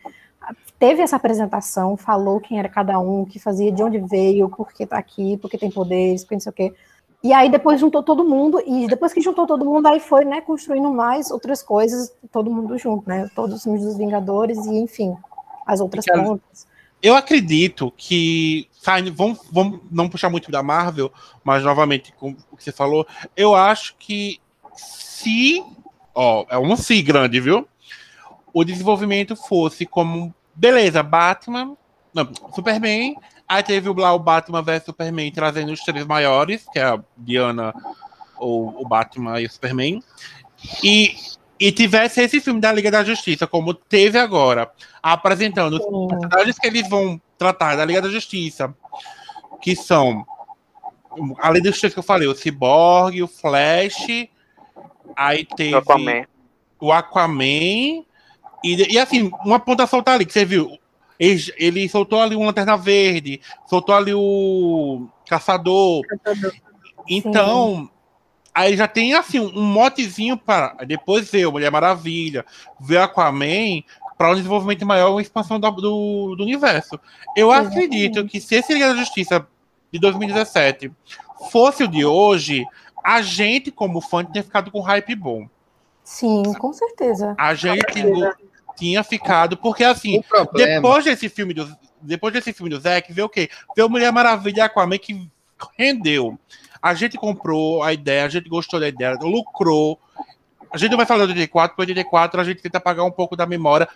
[0.79, 4.73] teve essa apresentação, falou quem era cada um, o que fazia, de onde veio, por
[4.73, 6.75] que tá aqui, por que tem poderes, por que não sei o quê.
[7.23, 10.43] E aí depois juntou todo mundo, e depois que juntou todo mundo, aí foi, né,
[10.43, 13.31] construindo mais outras coisas, todo mundo junto, né?
[13.35, 15.17] Todos os filmes dos Vingadores e, enfim,
[15.67, 16.67] as outras pontas.
[17.03, 18.69] Eu acredito que.
[19.15, 21.11] Vamos, vamos não puxar muito da Marvel,
[21.43, 24.39] mas novamente, com o que você falou, eu acho que
[24.75, 25.65] se.
[26.15, 27.67] Ó, é um se grande, viu?
[28.55, 30.33] O desenvolvimento fosse como.
[30.55, 31.77] Beleza, Batman.
[32.15, 33.17] Não, Superman.
[33.49, 37.01] Aí teve o lá o Batman vs Superman trazendo os três maiores, que é a
[37.19, 37.75] Diana,
[38.39, 40.01] o, o Batman e o Superman.
[40.83, 41.15] E,
[41.59, 44.71] e tivesse esse filme da Liga da Justiça, como teve agora,
[45.03, 46.09] apresentando Sim.
[46.09, 48.75] personagens que eles vão tratar da Liga da Justiça,
[49.61, 50.25] que são,
[51.39, 54.29] além dos três que eu falei, o Cyborg, o Flash,
[55.17, 56.25] aí teve O Aquaman.
[56.81, 58.05] o Aquaman,
[58.65, 60.79] e, e assim, uma ponta solta ali, que você viu,
[61.19, 66.03] ele, ele soltou ali um Lanterna Verde, soltou ali o Caçador,
[67.09, 67.89] então...
[68.57, 72.47] Aí já tem assim um motezinho para depois ver o Mulher Maravilha,
[72.79, 73.83] ver Aquaman,
[74.17, 76.99] para um desenvolvimento maior, uma expansão do, do, do universo.
[77.37, 77.75] Eu Exatamente.
[77.75, 79.47] acredito que se esse Liga da Justiça
[79.93, 80.93] de 2017
[81.51, 82.65] fosse o de hoje,
[83.03, 85.49] a gente, como fã, tinha ficado com hype bom.
[86.03, 87.35] Sim, com certeza.
[87.39, 88.35] A gente tinha,
[88.77, 90.23] tinha ficado, porque assim,
[90.55, 93.49] depois desse filme do depois desse filme do Zack, vê o quê?
[93.75, 95.29] Vê o Mulher Maravilha e Aquaman que
[95.79, 96.39] rendeu.
[96.83, 99.99] A gente comprou a ideia, a gente gostou da ideia, lucrou.
[100.71, 103.11] A gente não vai falar do 84, porque o 84 a gente tenta apagar um
[103.11, 103.89] pouco da memória.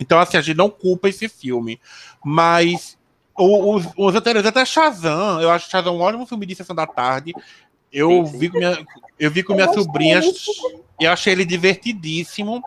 [0.00, 1.78] Então, assim, a gente não culpa esse filme.
[2.24, 2.96] Mas
[3.36, 7.34] os, os anteriores, até Shazam, eu acho Shazam um ótimo filme de sessão da tarde.
[7.92, 8.38] Eu Sim, sim.
[8.38, 8.86] vi com minha,
[9.18, 10.46] eu vi com Eu minhas gostei, sobrinhas
[11.00, 12.62] e achei ele divertidíssimo.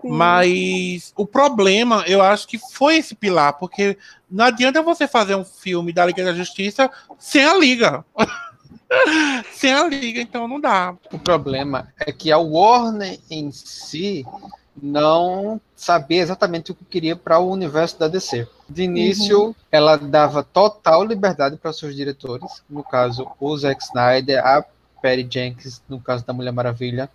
[0.00, 0.08] Sim.
[0.10, 3.96] Mas o problema, eu acho que foi esse pilar, porque
[4.30, 8.04] não adianta você fazer um filme da Liga da Justiça sem a Liga.
[9.52, 10.94] sem a Liga, então não dá.
[11.12, 14.24] O problema é que a Warner em si
[14.80, 18.46] não sabia exatamente o que queria para o universo da DC.
[18.68, 24.64] De início, ela dava total liberdade para seus diretores, no caso, o Zack Snyder, a
[25.02, 27.08] Patty Jenkins, no caso da Mulher Maravilha.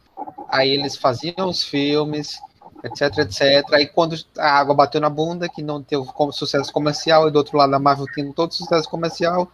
[0.50, 2.40] Aí eles faziam os filmes
[2.84, 3.74] etc, etc.
[3.74, 7.38] Aí quando a água bateu na bunda, que não teve como sucesso comercial, e do
[7.38, 9.52] outro lado a Marvel tinha todo sucesso comercial,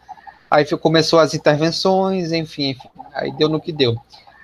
[0.49, 3.95] aí começou as intervenções, enfim, enfim, aí deu no que deu.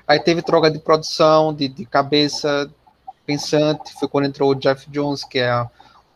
[0.07, 2.69] Aí teve troca de produção, de, de cabeça
[3.25, 5.65] pensante, foi quando entrou o Jeff Jones, que é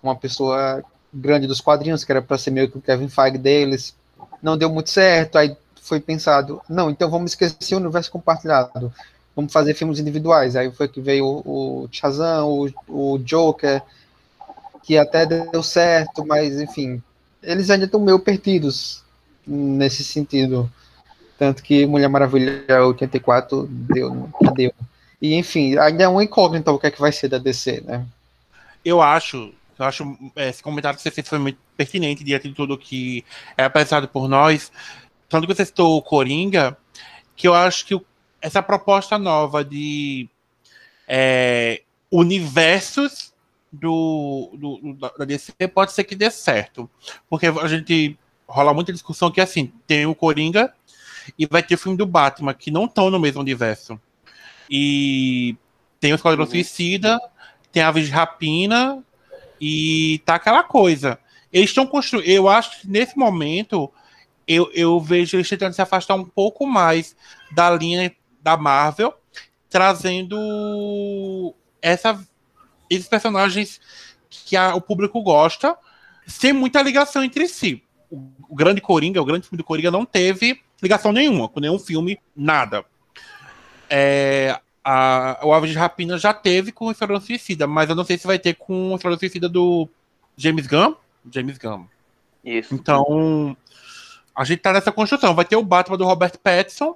[0.01, 0.83] uma pessoa
[1.13, 3.95] grande dos quadrinhos, que era para ser meio que o Kevin Feige deles,
[4.41, 8.93] não deu muito certo, aí foi pensado, não, então vamos esquecer o universo compartilhado,
[9.35, 13.81] vamos fazer filmes individuais, aí foi que veio o, Shazam, o, o Joker,
[14.83, 17.01] que até deu certo, mas enfim,
[17.41, 19.03] eles ainda estão meio perdidos
[19.45, 20.69] nesse sentido,
[21.37, 24.73] tanto que Mulher Maravilha 84 deu, deu.
[25.21, 28.05] E enfim, ainda é uma incógnita o que é que vai ser da DC, né?
[28.85, 32.55] Eu acho, eu acho é, esse comentário que você fez foi muito pertinente diante de
[32.55, 33.25] tudo que
[33.57, 34.71] é apresentado por nós.
[35.29, 36.77] Tanto que você citou o Coringa,
[37.35, 37.99] que eu acho que
[38.41, 40.29] essa proposta nova de
[41.07, 43.33] é, universos
[43.71, 46.89] do- do- da DC pode ser que dê certo.
[47.29, 50.73] Porque a gente rola muita discussão que assim, tem o Coringa
[51.37, 53.99] e vai ter o filme do Batman, que não estão no mesmo universo.
[54.69, 55.55] E
[55.99, 56.49] tem o Esquadrão Uhum.
[56.49, 57.19] Suicida,
[57.71, 59.03] tem Aves de Rapina
[59.59, 61.19] e tá aquela coisa.
[61.51, 62.27] Eles estão construindo.
[62.27, 63.91] Eu acho que nesse momento
[64.47, 67.15] eu, eu vejo eles tentando se afastar um pouco mais
[67.51, 69.13] da linha da Marvel,
[69.69, 72.19] trazendo essa,
[72.89, 73.79] esses personagens
[74.29, 75.75] que a- o público gosta,
[76.25, 77.83] sem muita ligação entre si.
[78.09, 81.79] O, o grande Coringa, o grande filme do Coringa, não teve ligação nenhuma com nenhum
[81.79, 82.85] filme, nada.
[83.89, 88.03] É, a, o Aves de Rapina já teve com o Esquadrão Suicida, mas eu não
[88.03, 89.87] sei se vai ter com o Esquadrão Suicida do
[90.35, 90.93] James Gunn.
[91.31, 91.85] James Gunn.
[92.43, 92.73] Isso.
[92.73, 93.55] Então,
[94.35, 95.35] a gente tá nessa construção.
[95.35, 96.95] Vai ter o Batman do Robert Pattinson,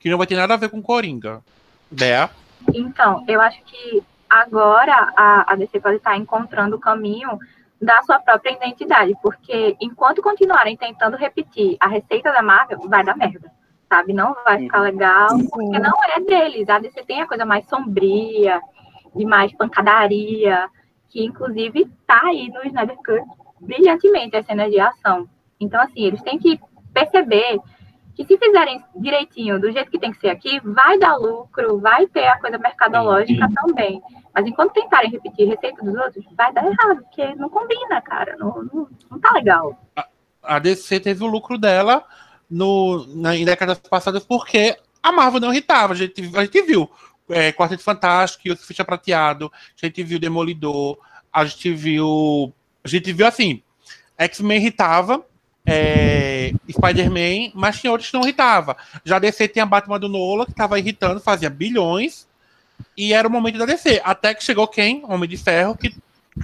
[0.00, 1.42] que não vai ter nada a ver com Coringa.
[1.90, 2.28] Né?
[2.74, 7.38] Então, eu acho que agora a, a DC pode estar encontrando o caminho
[7.80, 13.16] da sua própria identidade, porque enquanto continuarem tentando repetir a receita da Marvel, vai dar
[13.16, 13.52] merda,
[13.88, 14.12] sabe?
[14.12, 16.68] Não vai ficar legal, porque não é deles.
[16.68, 18.60] A DC tem a coisa mais sombria,
[19.14, 20.68] de mais pancadaria,
[21.08, 23.24] que inclusive tá aí no Snyder Cut
[23.60, 25.28] brilhantemente as cenas de ação.
[25.58, 26.60] Então, assim, eles têm que
[26.92, 27.58] perceber
[28.14, 32.06] que se fizerem direitinho, do jeito que tem que ser aqui, vai dar lucro, vai
[32.08, 34.02] ter a coisa mercadológica também.
[34.34, 38.36] Mas enquanto tentarem repetir receita dos outros, vai dar errado, porque não combina, cara.
[38.36, 39.80] Não, não, não tá legal.
[40.42, 42.04] A DC teve o lucro dela
[42.50, 45.92] no, na, em décadas passadas porque a Marvel não irritava.
[45.92, 46.90] A gente, a gente viu
[47.28, 50.98] é, Quarteto Fantástico o Ficha Prateado, a gente viu Demolidor,
[51.32, 52.52] a gente viu.
[52.82, 53.62] A gente viu assim,
[54.16, 55.24] X-Men irritava,
[55.66, 58.76] é, Spider-Man, mas tinha outros que não irritava.
[59.04, 62.26] Já DC tem a Batman do Nola, que tava irritando, fazia bilhões,
[62.96, 64.00] e era o momento da DC.
[64.04, 65.04] Até que chegou quem?
[65.04, 65.94] Homem de Ferro, que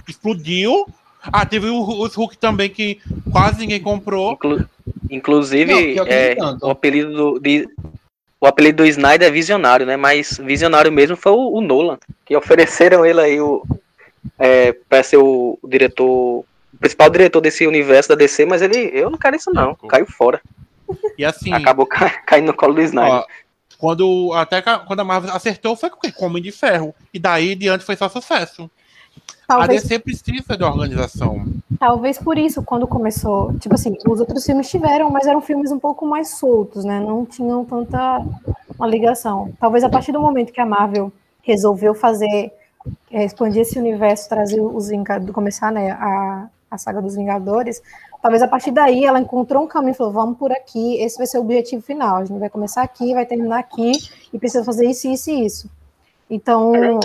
[0.07, 0.87] explodiu.
[1.23, 2.99] Ah, teve os Hulk também, que
[3.31, 4.33] quase ninguém comprou.
[4.33, 4.69] Inclu-
[5.09, 7.67] inclusive, Não, é, o apelido do, de-
[8.39, 9.95] o apelido do Snyder é visionário, né?
[9.97, 13.63] Mas visionário mesmo foi o, o Nolan, que ofereceram ele aí o,
[14.37, 16.45] é, para ser o, o diretor, o
[16.79, 19.89] principal diretor desse universo da DC, mas ele, eu não quero isso não, Ficou.
[19.89, 20.41] caiu fora,
[21.17, 23.11] E assim, acabou ca- caindo no colo do Snyder.
[23.21, 23.25] ó,
[23.77, 26.95] quando, até quando a Marvel acertou, foi com Homem de Ferro.
[27.13, 28.69] E daí diante foi só sucesso.
[29.47, 31.45] A Talvez, DC precisa de organização.
[31.79, 35.77] talvez por isso, quando começou, tipo assim, os outros filmes tiveram, mas eram filmes um
[35.77, 36.99] pouco mais soltos, né?
[36.99, 38.25] Não tinham tanta
[38.77, 39.53] uma ligação.
[39.59, 42.51] Talvez a partir do momento que a Marvel resolveu fazer,
[43.11, 47.81] é, expandir esse universo, trazer os Vingadores, começar né, a, a saga dos Vingadores,
[48.21, 51.27] talvez a partir daí ela encontrou um caminho e falou: vamos por aqui, esse vai
[51.27, 52.17] ser o objetivo final.
[52.17, 53.91] A gente vai começar aqui, vai terminar aqui,
[54.33, 55.69] e precisa fazer isso, isso e isso.
[56.27, 56.99] Então,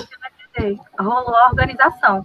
[0.98, 2.22] Rolou a organização.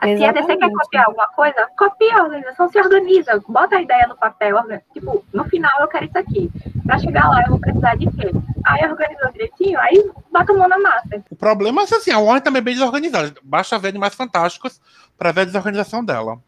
[0.00, 4.06] Se a DC quer copiar alguma coisa, copia a organização, se organiza, bota a ideia
[4.06, 4.56] no papel.
[4.92, 6.50] Tipo, no final eu quero isso aqui.
[6.86, 8.30] Pra chegar lá eu vou precisar de quê?
[8.64, 11.24] Aí organizou direitinho, aí bota a mão na massa.
[11.30, 13.34] O problema é que, assim, a Warner também é bem desorganizada.
[13.42, 14.80] Basta ver Animais Fantásticos
[15.18, 16.38] pra ver a desorganização dela.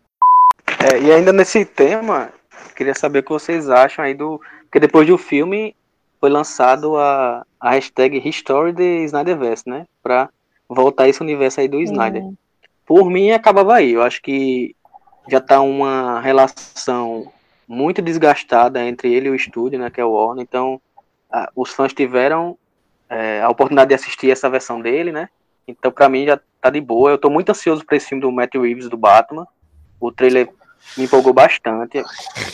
[0.78, 2.30] É, e ainda nesse tema,
[2.76, 4.40] queria saber o que vocês acham aí do.
[4.62, 5.74] Porque depois do filme
[6.20, 9.86] foi lançado a, a hashtag History de Snyderverse, né?
[10.02, 10.28] Pra
[10.74, 12.22] voltar esse universo aí do Snyder.
[12.86, 13.92] Por mim, acabava aí.
[13.92, 14.74] Eu acho que
[15.28, 17.30] já tá uma relação
[17.68, 19.90] muito desgastada entre ele e o estúdio, né?
[19.90, 20.42] Que é o Warner.
[20.42, 20.80] Então,
[21.30, 22.56] a- os fãs tiveram
[23.08, 25.28] é, a oportunidade de assistir essa versão dele, né?
[25.66, 27.10] Então, pra mim, já tá de boa.
[27.10, 29.46] Eu tô muito ansioso pra esse filme do Matt Reeves do Batman.
[30.00, 30.48] O trailer
[30.96, 32.02] me empolgou bastante,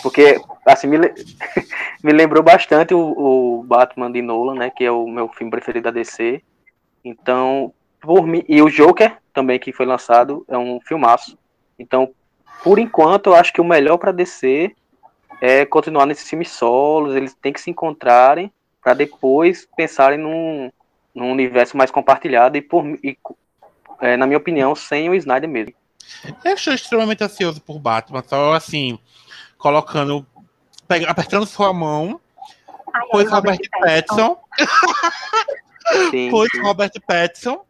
[0.03, 0.97] porque assim me,
[2.03, 2.99] me lembrou bastante o,
[3.61, 6.43] o Batman de Nolan, né, que é o meu filme preferido da DC.
[7.05, 7.73] Então,
[8.07, 11.36] por mim, e o Joker também que foi lançado é um filmaço.
[11.78, 12.11] Então,
[12.62, 14.74] por enquanto, eu acho que o melhor para DC
[15.40, 18.50] é continuar nesses filmes solos, eles têm que se encontrarem
[18.82, 20.70] para depois pensarem num,
[21.14, 23.18] num universo mais compartilhado e, por, e
[24.00, 25.74] é, na minha opinião, sem o Snyder mesmo.
[26.44, 28.98] Eu estou extremamente ansioso por Batman, só assim,
[29.59, 30.24] colocando,
[30.86, 32.20] pega, apertando sua mão,
[32.94, 34.38] Ai, pois Robert Pattinson,
[36.11, 36.62] Sim, pois sim.
[36.62, 37.64] Robert Pattinson,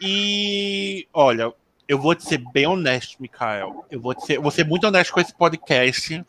[0.00, 1.52] e olha,
[1.88, 4.86] eu vou te ser bem honesto, Mikael, eu vou, te ser, eu vou ser muito
[4.86, 6.24] honesto com esse podcast.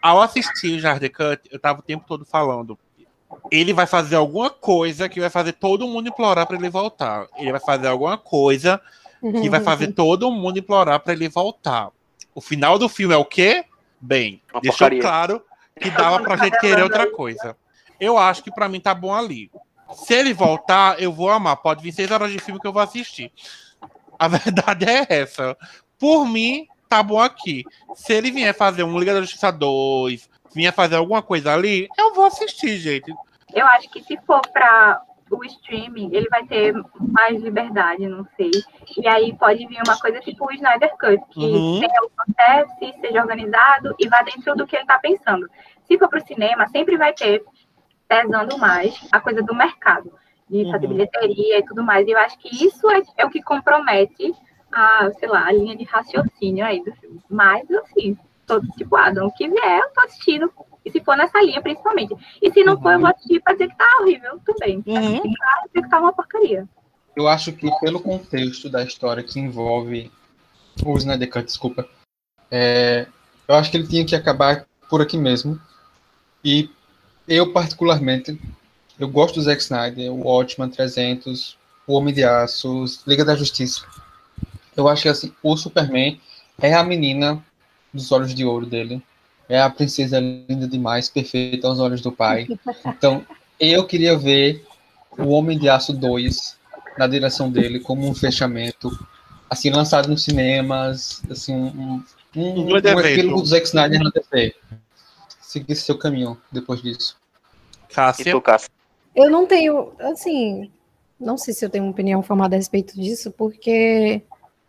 [0.00, 2.78] Ao assistir o Jardim Cut, eu tava o tempo todo falando,
[3.50, 7.26] ele vai fazer alguma coisa que vai fazer todo mundo implorar para ele voltar.
[7.36, 8.80] Ele vai fazer alguma coisa
[9.20, 11.90] que vai fazer todo mundo implorar para ele voltar.
[12.34, 13.64] O final do filme é o quê?
[14.00, 15.00] Bem, Uma deixou porcaria.
[15.00, 15.42] claro
[15.80, 17.56] que dava pra gente querer outra coisa.
[17.98, 19.50] Eu acho que pra mim tá bom ali.
[19.92, 21.56] Se ele voltar, eu vou amar.
[21.56, 23.32] Pode vir seis horas de filme que eu vou assistir.
[24.18, 25.56] A verdade é essa.
[25.98, 27.64] Por mim, tá bom aqui.
[27.94, 32.14] Se ele vier fazer um Liga da Justiça 2, vier fazer alguma coisa ali, eu
[32.14, 33.12] vou assistir, gente.
[33.54, 38.50] Eu acho que se for para o streaming, ele vai ter mais liberdade, não sei.
[38.96, 41.80] E aí pode vir uma coisa tipo o Snyder Cut, que Uhum.
[41.80, 45.48] tenha o processo, seja organizado e vá dentro do que ele está pensando.
[45.86, 47.42] Se for para o cinema, sempre vai ter
[48.08, 50.12] pesando mais a coisa do mercado,
[50.48, 50.92] de fazer Uhum.
[50.92, 52.06] bilheteria e tudo mais.
[52.06, 54.32] E eu acho que isso é, é o que compromete
[54.72, 57.20] a, sei lá, a linha de raciocínio aí do filme.
[57.28, 60.52] Mas, assim, todo tipo, ah, não, o que vier, eu tô assistindo.
[60.84, 62.14] E se for nessa linha, principalmente.
[62.40, 64.82] E se não for, eu vou assistir pra dizer que tá horrível, tudo bem.
[64.86, 65.22] Uhum.
[65.22, 66.68] Dizer que tá uma porcaria.
[67.16, 70.12] Eu acho que pelo contexto da história que envolve
[70.84, 71.88] o Snyder Cut, desculpa,
[72.50, 73.06] é,
[73.48, 75.58] eu acho que ele tinha que acabar por aqui mesmo.
[76.44, 76.70] E
[77.28, 78.38] eu, particularmente,
[78.98, 81.56] eu gosto do Zack Snyder, o Watchman 300,
[81.86, 83.82] o Homem de Aço, Liga da Justiça.
[84.76, 86.20] Eu acho que assim, o Superman
[86.60, 87.42] é a menina
[87.92, 89.02] dos olhos de ouro dele.
[89.48, 92.48] É a princesa linda demais, perfeita aos olhos do pai.
[92.84, 93.24] Então,
[93.60, 94.64] eu queria ver
[95.16, 96.56] o Homem de Aço 2
[96.98, 98.90] na direção dele como um fechamento,
[99.48, 102.02] assim, lançado nos cinemas, assim, um, um,
[102.34, 104.54] um, Um um do Zack Snyder na TV.
[105.46, 107.16] Seguir seu caminho depois disso.
[107.88, 108.32] E Cássia.
[108.32, 108.68] tu, Cássio?
[109.14, 110.68] Eu não tenho, assim,
[111.20, 114.20] não sei se eu tenho uma opinião formada a respeito disso, porque,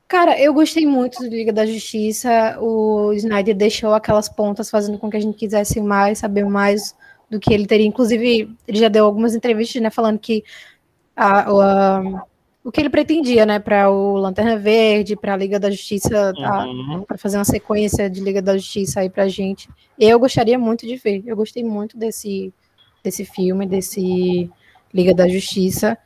[0.07, 2.57] cara, eu gostei muito do Liga da Justiça.
[2.61, 6.95] O Snyder deixou aquelas pontas fazendo com que a gente quisesse mais, saber mais
[7.27, 7.87] do que ele teria.
[7.87, 10.43] Inclusive, ele já deu algumas entrevistas, né, falando que
[11.15, 12.23] a- a-
[12.67, 16.65] o que ele pretendia, né, para o Lanterna Verde, para a Liga da Justiça, a-
[16.67, 17.03] Uhum.
[17.07, 19.69] para fazer uma sequência de Liga da Justiça aí pra gente.
[19.97, 21.23] Eu gostaria muito de ver.
[21.25, 22.53] Eu gostei muito desse
[23.03, 24.49] desse filme, desse
[24.93, 25.97] Liga da Justiça,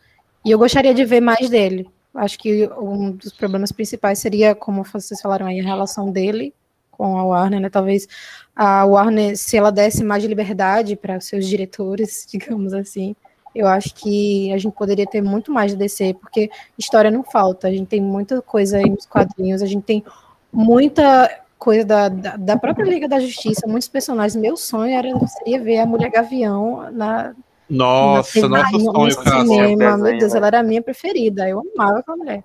[0.46, 1.90] e eu gostaria de ver mais dele.
[2.14, 6.54] Acho que um dos problemas principais seria, como vocês falaram aí, a relação dele
[6.92, 7.70] com a Warner, né?
[7.72, 8.08] Talvez
[8.56, 13.16] a Warner, se ela desse mais liberdade para os seus diretores, digamos assim,
[13.54, 17.68] eu acho que a gente poderia ter muito mais de DC, porque história não falta,
[17.68, 20.04] a gente tem muita coisa aí nos quadrinhos, a gente tem
[20.52, 24.36] muita coisa da, da, da própria Liga da Justiça, muitos personagens.
[24.42, 27.34] Meu sonho era seria ver a Mulher Gavião na,
[27.70, 29.42] Nossa, na nosso no sonho, Cássia.
[29.42, 29.78] cinema.
[29.78, 30.38] Desenho, Meu Deus, né?
[30.38, 31.48] ela era a minha preferida.
[31.48, 32.44] Eu amava aquela mulher.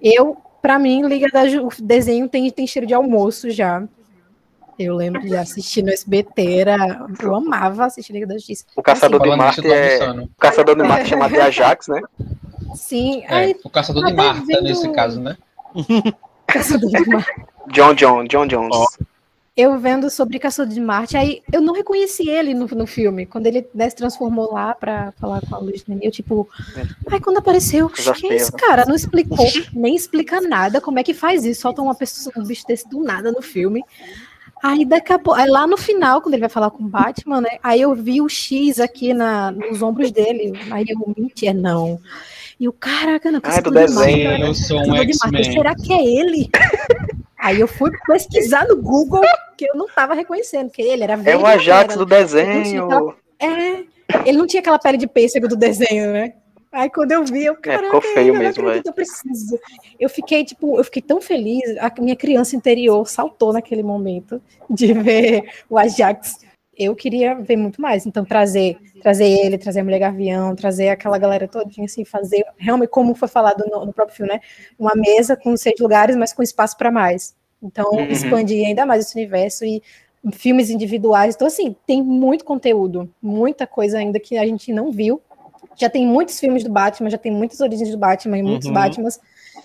[0.00, 3.86] Eu, pra mim, Liga da Ju- o desenho tem, tem cheiro de almoço já.
[4.82, 8.64] Eu lembro de assistir no SBT, era, eu amava assistir Liga da Justiça.
[8.74, 10.10] O Caçador de Falando Marte é.
[10.10, 12.00] O Caçador de Marte chamado de Ajax, né?
[12.74, 15.36] Sim, É, ai, o caçador de Marta, vendo- nesse caso, né?
[16.46, 17.30] Caçador de Marte.
[17.72, 18.70] John John, John Jones.
[18.76, 18.86] Ó.
[19.56, 23.46] eu vendo sobre Caçador de Marte, aí eu não reconheci ele no, no filme, quando
[23.46, 26.48] ele né, se transformou lá pra falar com a Luz Nenê, eu tipo,
[27.10, 28.66] aí quando apareceu, quem é esse feia.
[28.68, 28.84] cara?
[28.86, 32.66] Não explicou, nem explica nada, como é que faz isso, solta uma pessoa, um bicho
[32.66, 33.84] desse do nada no filme,
[34.62, 37.58] aí daqui a pouco, lá no final, quando ele vai falar com o Batman, né,
[37.62, 41.98] aí eu vi o X aqui na, nos ombros dele, aí eu, mentira, não,
[42.58, 45.44] e o caraca, não, Ah, do de Marte, desenho, cara, Eu sou um X-Men.
[45.52, 46.50] será que é ele?
[47.38, 49.22] Aí eu fui pesquisar no Google,
[49.56, 51.42] que eu não tava reconhecendo, que ele era É verde.
[51.42, 53.14] o Ajax do desenho.
[53.38, 53.82] É,
[54.26, 56.34] ele não tinha aquela pele de pêssego do desenho, né?
[56.72, 59.58] Aí quando eu vi, eu, caraca, ficou feio eu mesmo, acredito, eu preciso.
[59.98, 64.92] Eu fiquei, tipo, eu fiquei tão feliz, a minha criança interior saltou naquele momento de
[64.92, 66.38] ver o Ajax.
[66.78, 71.18] Eu queria ver muito mais, então trazer, trazer ele, trazer a Mulher Gavião, trazer aquela
[71.18, 74.40] galera todinha, assim, fazer, realmente, como foi falado no, no próprio filme, né?
[74.78, 77.34] Uma mesa com seis lugares, mas com espaço para mais.
[77.62, 78.10] Então, Uhum.
[78.10, 79.82] expandir ainda mais esse universo e
[80.32, 81.34] filmes individuais.
[81.34, 85.20] Então, assim, tem muito conteúdo, muita coisa ainda que a gente não viu
[85.76, 88.74] Já tem muitos filmes do Batman, já tem muitas origens do Batman e muitos Uhum.
[88.74, 89.18] Batmans,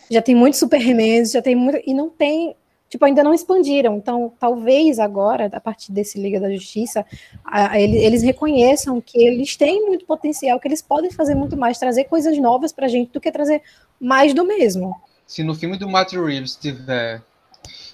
[0.10, 1.80] já tem muitos Supermans, já tem muito.
[1.86, 2.56] E não tem.
[2.88, 3.98] Tipo, ainda não expandiram.
[3.98, 7.04] Então, talvez agora, a partir desse Liga da Justiça,
[7.44, 11.58] a- a- ele- eles reconheçam que eles têm muito potencial, que eles podem fazer muito
[11.58, 13.62] mais, trazer coisas novas pra gente do que trazer
[14.00, 14.96] mais do mesmo.
[15.26, 17.22] Se no filme do Matt Reeves tiver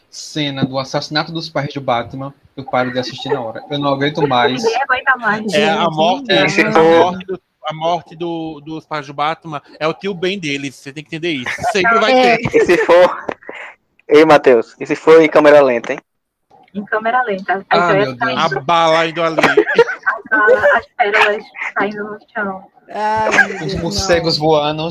[0.09, 3.63] cena do assassinato dos pais do Batman, eu paro de assistir na hora.
[3.71, 4.61] Eu não aguento mais.
[4.61, 5.53] Ninguém aguenta mais.
[5.53, 9.87] É, a morte, se a morte, do- a morte do- dos pais do Batman é
[9.87, 10.75] o tio bem deles.
[10.75, 11.61] Você tem que entender isso.
[11.71, 12.37] Sempre vai É.
[12.37, 12.55] ter.
[12.57, 13.25] E se for.
[14.07, 15.99] Ei, Matheus, e se for em câmera lenta, hein?
[16.73, 17.65] Em câmera lenta.
[17.69, 18.21] Ah, meu Deus.
[18.21, 19.37] A saindo bala indo ali.
[20.31, 21.43] as, as pérolas
[21.75, 22.67] caindo no chão.
[22.93, 24.89] Ai, Os morcegos voando.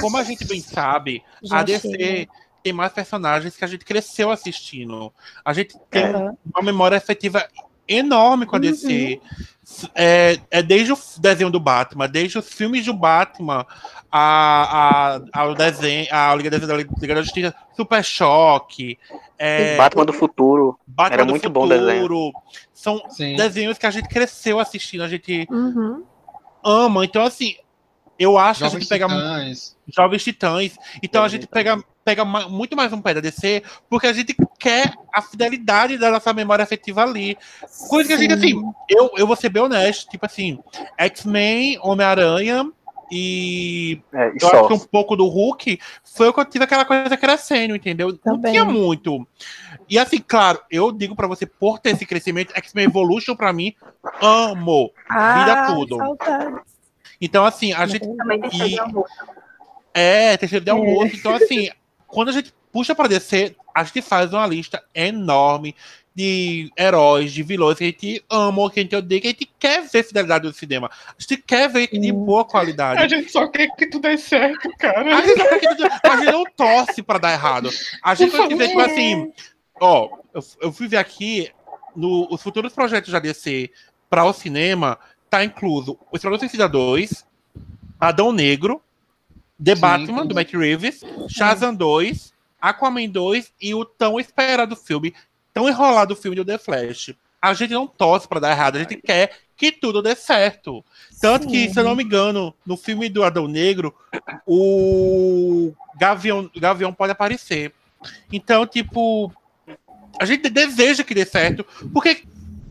[0.00, 1.56] Como a gente bem sabe, não.
[1.56, 2.30] a Já DC chega.
[2.62, 5.12] tem mais personagens que a gente cresceu assistindo.
[5.44, 6.36] A gente tem Aham.
[6.54, 7.46] uma memória afetiva
[7.88, 9.20] enorme com a DC.
[9.94, 13.64] É, é desde o desenho do Batman, desde os filmes do Batman,
[14.10, 18.98] a, a, ao desenho, a Liga da, Liga da Justiça, Super Choque,
[19.38, 20.78] é, Batman do futuro.
[20.86, 22.32] Batman era do muito bom o Futuro.
[22.74, 23.36] São Sim.
[23.36, 26.04] desenhos que a gente cresceu assistindo, a gente Uhum.
[26.64, 27.04] ama.
[27.04, 27.56] Então, assim,
[28.20, 29.76] eu acho que a Jovens gente pega Titãs.
[29.88, 30.78] Jovens Titãs.
[31.02, 34.36] Então a Jovens gente pega, pega muito mais um pé da DC, porque a gente
[34.58, 37.38] quer a fidelidade da nossa memória afetiva ali.
[37.88, 38.58] Coisa que a gente, Sim.
[38.58, 40.58] assim, eu, eu vou ser bem honesto, tipo assim,
[40.98, 42.70] X-Men, Homem-Aranha
[43.10, 44.58] e É, e eu só.
[44.58, 48.08] acho que um pouco do Hulk foi o que eu tive aquela coisa crescendo, entendeu?
[48.10, 48.52] Não Também.
[48.52, 49.26] tinha muito.
[49.88, 53.74] E assim, claro, eu digo pra você, por ter esse crescimento, X-Men Evolution pra mim,
[54.20, 54.92] amo.
[55.08, 55.96] Ah, tudo.
[55.96, 56.79] saudades.
[57.20, 59.06] Então, assim, a gente Também tem E- de amor.
[59.92, 61.14] É, terceiro de almoço.
[61.16, 61.68] Então, assim,
[62.06, 65.74] quando a gente puxa pra descer, a gente faz uma lista enorme
[66.14, 69.50] de heróis, de vilões que a gente ama, que a gente odeia, que a gente
[69.58, 70.90] quer ver fidelidade do cinema.
[71.08, 73.08] A gente quer ver de boa qualidade.
[73.08, 75.22] gente só quer que tudo dê certo, A cara.
[75.26, 77.70] gente, não quer que tudo- a gente não torce pra dar errado.
[78.02, 79.32] A gente vai dizer, tipo assim,
[79.80, 81.50] ó, eu, eu fui ver aqui,
[81.94, 83.70] no, os futuros projetos da DC
[84.08, 84.98] para o cinema,
[85.30, 87.24] tá incluso o Esquadrão Suicida 2,
[87.98, 88.82] Adão Negro,
[89.62, 90.28] The Sim, Batman, sim.
[90.28, 95.14] do Matt Reeves, Shazam 2, Aquaman 2 e o tão esperado filme,
[95.54, 97.14] tão enrolado filme do The Flash.
[97.40, 100.84] A gente não torce pra dar errado, a gente quer que tudo dê certo.
[101.20, 101.72] Tanto que, Sim.
[101.72, 103.94] se eu não me engano, no filme do Adão Negro,
[104.46, 107.72] o Gavião, Gavião pode aparecer.
[108.32, 109.32] Então, tipo,
[110.18, 112.24] a gente deseja que dê certo, porque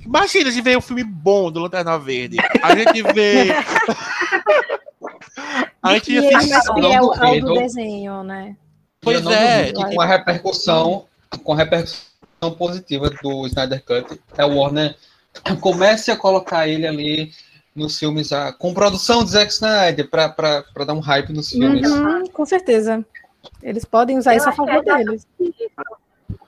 [0.06, 2.38] imagina a gente ver um filme bom do Lanterna Verde.
[2.62, 3.48] A gente vê.
[5.82, 7.54] a gente E ele mais não fiel ao do duvido.
[7.56, 8.56] desenho, né?
[9.02, 11.06] Pois é, tipo- com a repercussão,
[11.44, 14.96] com a repercussão positiva do Snyder Cut, a Warner
[15.62, 17.32] comece a colocar ele ali
[17.76, 20.36] nos filmes, ah, com produção de Zack Snyder, pra
[20.86, 21.90] dar um hype nos filmes.
[21.90, 23.06] Uhum, com certeza.
[23.64, 25.26] Eles podem usar Eu isso a favor é deles.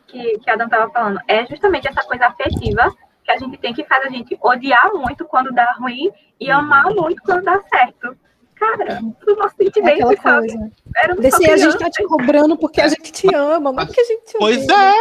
[0.07, 1.19] que, que a Adam estava falando.
[1.27, 2.93] É justamente essa coisa afetiva
[3.37, 6.57] que a gente tem que faz a gente odiar muito quando dá ruim e Uhum.
[6.57, 8.15] amar muito quando dá certo.
[8.55, 10.47] Cara, o nosso É sentimento, aquela sabe?
[10.49, 10.71] coisa.
[10.95, 14.01] Era um Desse a gente tá te cobrando porque a gente te ama, não porque
[14.01, 14.93] a gente te Pois é.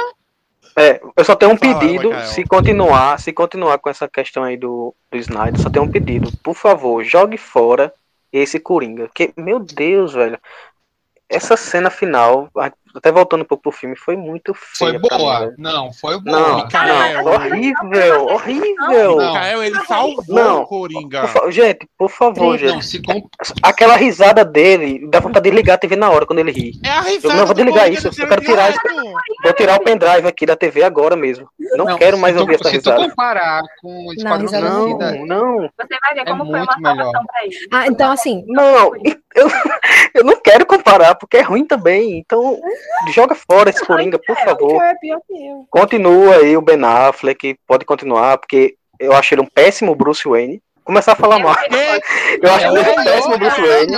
[0.76, 4.94] É, eu só tenho um pedido, se continuar, se continuar com essa questão aí do,
[5.10, 6.30] do Snyder, só tenho um pedido.
[6.42, 7.92] Por favor, jogue fora
[8.32, 9.06] esse Coringa.
[9.06, 10.38] Porque, meu Deus, velho.
[11.28, 12.48] Essa cena final,
[12.94, 15.40] até voltando um pouco pro filme, foi muito Foi pra mim, boa.
[15.40, 15.54] velho.
[15.58, 16.56] não, foi Não, boa.
[16.64, 17.24] Micael.
[17.24, 18.76] não, horrível, horrível.
[19.16, 19.16] Não.
[19.32, 20.62] Mikael, ele salvou Não.
[20.62, 21.20] o Coringa.
[21.22, 22.50] Por fa- gente, por favor.
[22.52, 22.84] Não, gente.
[22.86, 23.28] se com...
[23.62, 26.72] Aquela risada dele, dá vontade de ligar a TV na hora quando ele ri.
[26.84, 29.12] É a risada Eu não vou desligar isso, eu quero tirar direto.
[29.42, 31.48] Vou tirar o pendrive aqui da TV agora mesmo.
[31.76, 33.08] Não, Não, quero mais tu- ouvir essa Se tu risada.
[33.08, 36.78] comparar com o Esquadrão risada Não, Suicida, não, Você vai ver É como foi muito
[36.78, 37.04] uma melhor.
[37.04, 37.56] salvação pra ele.
[37.72, 38.92] Ah, então assim, não.
[39.34, 39.46] Eu,
[40.14, 42.18] eu não quero comparar, porque é ruim também.
[42.18, 42.60] Então,
[43.12, 44.82] joga fora esse Coringa, por favor.
[44.82, 45.66] é pior que eu.
[45.70, 50.62] Continua aí o Ben Affleck, pode continuar, porque eu acho ele um péssimo Bruce Wayne.
[50.84, 51.54] Começar a falar mal.
[52.42, 53.92] Eu acho é ele um péssimo é Bruce Wayne.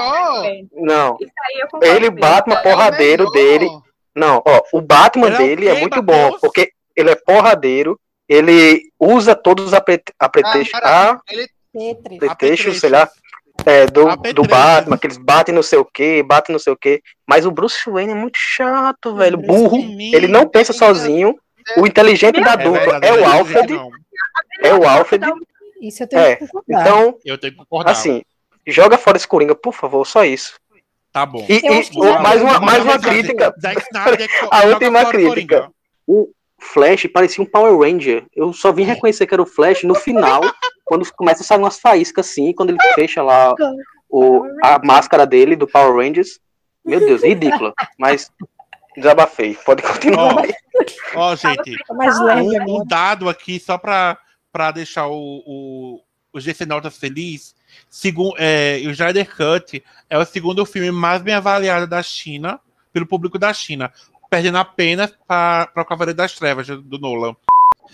[0.74, 1.18] Não,
[1.82, 2.10] ele.
[2.10, 3.32] Batman É o porradeiro melhor.
[3.32, 3.70] dele.
[4.14, 8.82] Não, ó, o Batman Ele é dele é muito bom, porque ele é porradeiro, ele
[9.00, 11.20] usa todos a, pre a pretexto, cara, a
[11.72, 12.18] Petri.
[12.18, 13.08] pretexto, sei lá,
[13.66, 14.04] é, do,
[14.34, 14.42] do.
[14.42, 17.02] Batman, que eles batem não sei o que, batem não sei o que.
[17.26, 19.78] Mas o Bruce Wayne é muito chato, velho, Bruce burro.
[19.80, 20.14] Wayne.
[20.14, 21.36] Ele não pensa sozinho.
[21.76, 23.80] O inteligente da É dupla verdade, é o Alfred,
[24.62, 25.24] é o Alfred.
[25.80, 26.80] Isso eu tenho É, que concordar.
[26.82, 27.92] Então, Eu tenho que concordar.
[27.92, 28.22] assim,
[28.66, 30.54] joga fora esse Coringa, por favor, só isso.
[31.12, 31.46] Tá bom.
[31.48, 33.54] E, e- mais uma, mais uma crítica.
[34.50, 35.70] A última crítica.
[36.06, 38.24] O Flash parecia um Power Ranger.
[38.34, 40.40] Eu só vim reconhecer que era o Flash no final,
[40.92, 43.54] quando começa a sair umas faíscas assim, quando ele fecha lá
[44.10, 46.38] o, a máscara dele do Power Rangers.
[46.84, 47.72] Meu Deus, ridícula.
[47.98, 48.30] Mas
[48.94, 49.54] desabafei.
[49.64, 50.34] Pode continuar.
[51.14, 54.18] Ó, ó, gente, um, um dado aqui só para
[54.52, 57.54] para deixar o, o, o GC Nota feliz.
[57.88, 62.60] Segundo, é, o Snyder Cut é o segundo filme mais bem avaliado da China,
[62.92, 63.90] pelo público da China,
[64.28, 67.34] perdendo apenas para o Cavaleiro das Trevas, do Nolan.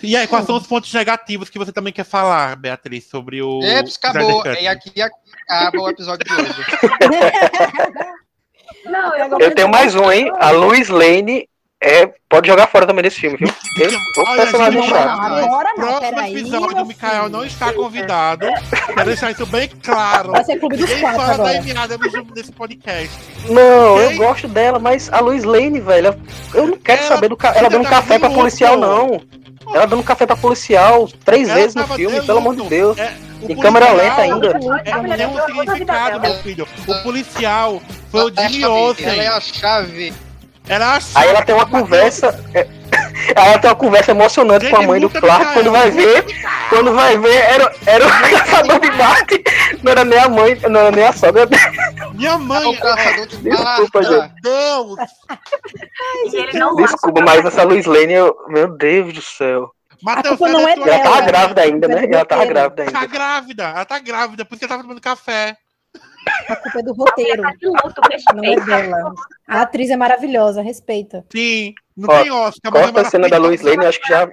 [0.03, 3.61] E aí, quais são os pontos negativos que você também quer falar, Beatriz, sobre o
[3.63, 4.45] Eps, acabou.
[4.47, 6.67] E aqui acaba o episódio de hoje.
[8.85, 10.31] Não, eu Eu tenho mais um, hein?
[10.39, 11.49] A Louis Lane
[11.81, 13.49] é, pode jogar fora também desse filme, viu?
[13.81, 15.21] Eu, o Olha, personagem gente, chato.
[15.21, 16.37] Agora não, Próximo peraí.
[16.37, 18.47] episódio, o Mikael não está convidado.
[18.87, 20.33] Quero deixar isso bem claro.
[20.33, 21.57] Vai ser clube dos Ninguém quatro fala da agora.
[21.57, 21.99] Emiada
[22.35, 23.11] nesse podcast.
[23.49, 24.05] Não, Quem?
[24.13, 26.21] eu gosto dela, mas a Louis Lane, velho,
[26.53, 27.53] eu não quero Ela saber do ca...
[27.55, 29.21] ela dando da café pra policial, não.
[29.75, 32.63] Ela dando café pra policial três Ela vezes no filme, pelo amor de.
[32.69, 32.99] Deus.
[32.99, 33.15] É,
[33.49, 34.59] Em câmera lenta ainda.
[34.85, 36.67] É, tem um significado, meu filho.
[36.87, 39.07] O policial foi o Ela é a Jimmy chave, Olsen.
[39.07, 40.15] Ela é a chave.
[40.69, 42.45] Era a Aí ela tem uma conversa.
[42.55, 42.67] é,
[43.35, 46.25] ela tem uma conversa emocionante com a mãe do Clark, quando vai ver,
[46.69, 49.43] quando vai ver, era, era o caçador de Marte,
[49.83, 51.49] não era nem a mãe, não era nem a sogra.
[52.15, 52.77] Minha É o mãe.
[52.77, 54.03] caçador de Desculpa, Marta.
[54.03, 54.35] gente.
[54.43, 54.99] Deus!
[56.33, 59.71] Ele não Desculpa, mas essa Luiz Lane, eu, meu Deus do céu.
[60.03, 62.05] Matheus, cadê é ela tava Ela- grávida ainda, né?
[62.05, 63.07] Ela ela tava grávida Tá ainda.
[63.07, 65.57] grávida, ela tá grávida, por isso que ela tava tomando café.
[66.49, 68.01] A culpa é do roteiro, tá de luto,
[68.35, 69.15] não é dela.
[69.47, 71.25] A atriz é maravilhosa, respeita.
[71.33, 73.39] Sim, não Ó, tem Oscar, mas é Corta a cena da.
[73.39, 74.29] Luiz Lane, acho que já.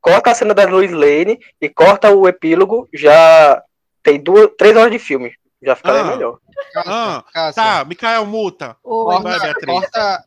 [0.00, 3.62] Corta a cena da Luiz Lane e corta o epílogo, já
[4.02, 5.32] tem duas, três horas de filme.
[5.62, 6.04] Já ficaria Ah.
[6.04, 6.38] melhor.
[6.86, 8.76] Ah, Cássia, Tá, Mikael, multa.
[8.82, 10.24] Ô, Vai, corta, corta,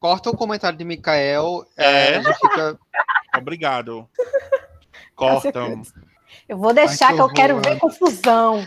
[0.00, 1.64] corta o comentário de Mikael.
[1.76, 2.14] É.
[2.16, 2.22] É.
[2.34, 2.78] fica.
[3.38, 4.08] Obrigado.
[5.14, 5.82] Cortam.
[6.48, 8.66] eu vou deixar Ai, que que eu quero ver confusão.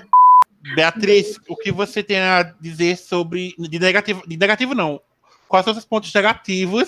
[0.76, 3.54] Beatriz, o que você tem a dizer sobre.
[3.58, 5.00] De negativo, de negativo não.
[5.48, 6.88] Quais são os pontos negativos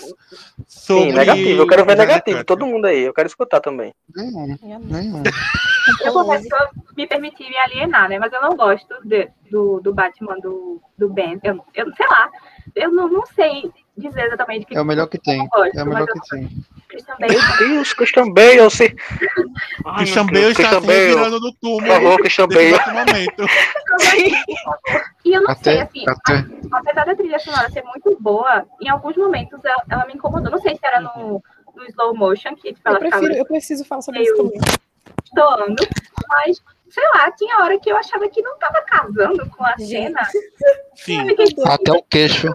[0.68, 1.10] sobre.
[1.10, 1.62] Sim, negativo.
[1.62, 2.44] Eu quero ver negativo.
[2.44, 3.00] Todo mundo aí.
[3.02, 3.92] Eu quero escutar também.
[4.14, 5.22] Nenhum, nenhum.
[6.00, 8.16] Eu confesso que eu me permiti me alienar, né?
[8.16, 11.40] Mas eu não gosto de- do, do Batman do, do Ben.
[11.42, 12.30] Eu, eu sei lá.
[12.76, 15.40] Eu não, não sei dizer exatamente o que É o melhor que tem.
[15.40, 16.48] eu gosto, É o melhor que tem.
[17.04, 18.96] Christian Bale Meu Deus, Christian Bale, eu sei.
[19.86, 20.98] Ai, Christian Bale está Christian Bale.
[20.98, 21.80] revirando no túmulo.
[21.86, 22.72] Por favor, Christian Bale.
[22.92, 23.44] momento.
[25.24, 26.44] E eu não sei, Até, assim, até.
[26.72, 30.50] apesar da trilha sonora ser muito boa, em alguns momentos ela, ela me incomodou.
[30.50, 31.42] Não sei se era no,
[31.74, 34.60] no slow motion, que tipo, Eu prefiro, eu preciso falar sobre isso Eu- também.
[35.24, 35.86] estourando,
[36.28, 36.60] mas,
[36.92, 40.20] sei lá, tinha hora que eu achava que não tava casando com a cena.
[40.94, 41.26] Sim.
[41.26, 42.48] Fiquei, Até o queixo.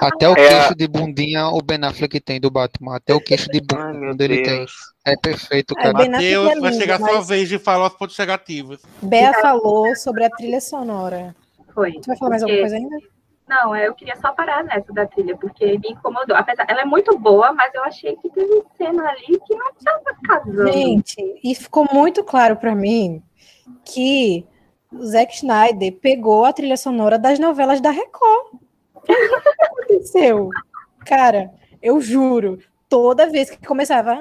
[0.00, 0.34] Até o É.
[0.34, 2.98] queixo de bundinha o Ben Affleck tem do Batman.
[3.04, 4.66] Tem o queixo de bunda ele tem.
[5.06, 5.90] É perfeito, É, cara.
[5.90, 8.82] Affleck Matheus, é vai lindo, chegar a sua mas- vez de falar os pontos negativos.
[9.00, 11.34] Bea falou sobre a trilha sonora.
[11.72, 11.92] Foi.
[11.92, 12.96] Você vai falar mais alguma coisa ainda?
[13.48, 16.36] Não, eu queria só parar nessa da trilha, porque me incomodou.
[16.36, 20.16] Apesar, ela é muito boa, mas eu achei que teve cena ali que não tava
[20.26, 20.70] casando.
[20.72, 23.22] Gente, e ficou muito claro pra mim
[23.84, 24.46] que
[24.92, 28.54] o Zack Snyder pegou a trilha sonora das novelas da Record.
[28.94, 29.12] O que
[29.62, 30.50] aconteceu?
[31.04, 31.50] Cara,
[31.82, 32.58] eu juro,
[32.88, 34.18] toda vez que começava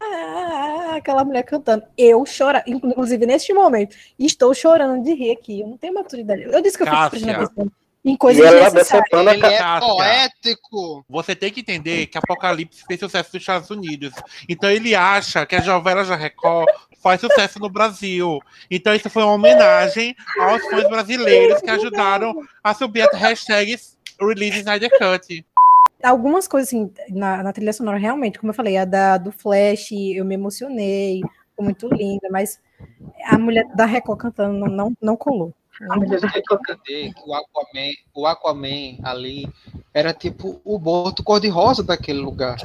[0.00, 5.60] ah, aquela mulher cantando, eu chorava, inclusive neste momento, estou chorando de rir aqui.
[5.60, 6.42] Eu não tenho maturidade.
[6.42, 7.10] Eu disse que eu fico Cássia.
[7.10, 7.72] prestando atenção
[8.04, 9.10] em E coisas ela desnecessárias.
[9.10, 11.04] decepando a Ele é poético.
[11.08, 14.12] Você tem que entender que Apocalipse fez sucesso nos Estados Unidos.
[14.48, 16.68] Então ele acha que as novelas da Record
[17.06, 18.40] faz sucesso no Brasil.
[18.68, 22.34] Então isso foi uma homenagem aos fãs brasileiros que ajudaram
[22.64, 23.76] a subir a hashtag
[24.20, 25.46] Release Snyder Cut.
[26.02, 29.92] algumas coisas assim na, na trilha sonora, realmente, como eu falei, a da, do Flash,
[29.92, 32.60] eu me emocionei, ficou muito linda, mas
[33.24, 35.54] a mulher da Record cantando não, não, não colou.
[35.88, 36.60] A mulher da Record.
[36.68, 39.48] entender que o Aquaman, o Aquaman ali
[39.94, 42.56] era tipo o boto cor-de-rosa daquele lugar.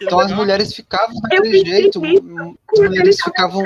[0.00, 3.62] Então as mulheres ficavam daquele jeito, nisso, m- quando as mulheres ficavam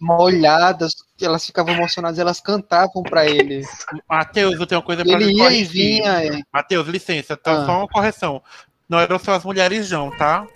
[0.00, 3.62] molhadas, elas ficavam emocionadas, elas cantavam pra ele.
[4.08, 5.68] Matheus, eu tenho uma coisa pra Ele ia e corrigir.
[5.72, 6.24] vinha.
[6.24, 6.40] é.
[6.52, 7.66] Matheus, licença, então Ah.
[7.66, 8.42] só uma correção.
[8.88, 10.46] Não eram só as mulheres, não, tá?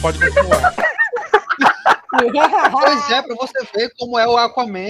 [0.00, 0.74] Pode continuar.
[2.70, 4.86] Pois é, pra você ver como é o Aquaman.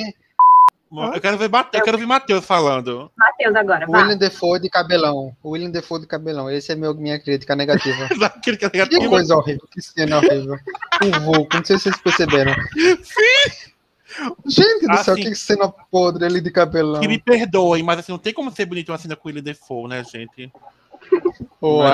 [1.15, 3.11] Eu quero ver, Mate- eu quero ver Matheus falando.
[3.17, 4.03] Matheus agora, vai.
[4.03, 5.35] William Defoe de cabelão.
[5.45, 6.51] William Defoe de cabelão.
[6.51, 8.09] Esse é meu, minha crítica negativa.
[8.43, 10.57] Que é Que coisa horrível, que cena horrível.
[11.03, 12.53] O Vulco, não sei se vocês perceberam.
[14.45, 15.23] Gente do céu, Assim.
[15.23, 17.01] que cena podre ele de cabelão.
[17.01, 19.89] Que me perdoem, mas assim, não tem como ser bonito uma cena com ele Defoe,
[19.89, 20.53] né, gente?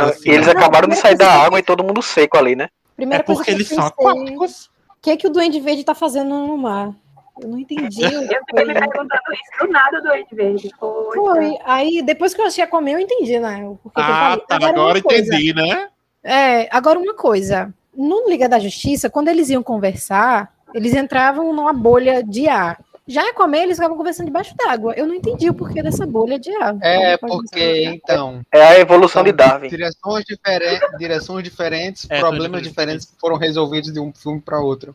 [0.03, 2.69] Assim, eles acabaram de sair da água e todo mundo seco ali, né?
[2.97, 4.67] Primeira É coisa porque eles são aquáticos.
[4.67, 6.93] o que, que o Duende Verde tá fazendo no mar?
[7.41, 8.03] Eu não entendi.
[8.03, 8.11] Eu
[8.49, 10.71] fiquei me perguntando isso do nada do Duende Verde.
[10.79, 11.15] Foi.
[11.17, 11.59] Foi.
[11.65, 13.65] Aí, depois que eu achei a comer, eu entendi, né?
[13.67, 14.45] o porquê que eu Ah, falei.
[14.61, 14.69] tá.
[14.69, 15.35] Agora coisa.
[15.35, 15.89] entendi, né?
[16.23, 17.73] É, agora uma coisa.
[17.97, 22.79] No Liga da Justiça, quando eles iam conversar, eles entravam numa bolha de ar.
[23.11, 24.93] Já em Aquaman, eles ficavam conversando debaixo d'água.
[24.95, 26.77] Eu não entendi o porquê dessa bolha de ar.
[26.83, 29.69] É, porque, então, É a evolução de são Darwin.
[29.69, 34.95] direções, diferen- direções diferentes, É, problemas diferentes que foram resolvidos de um filme para outro.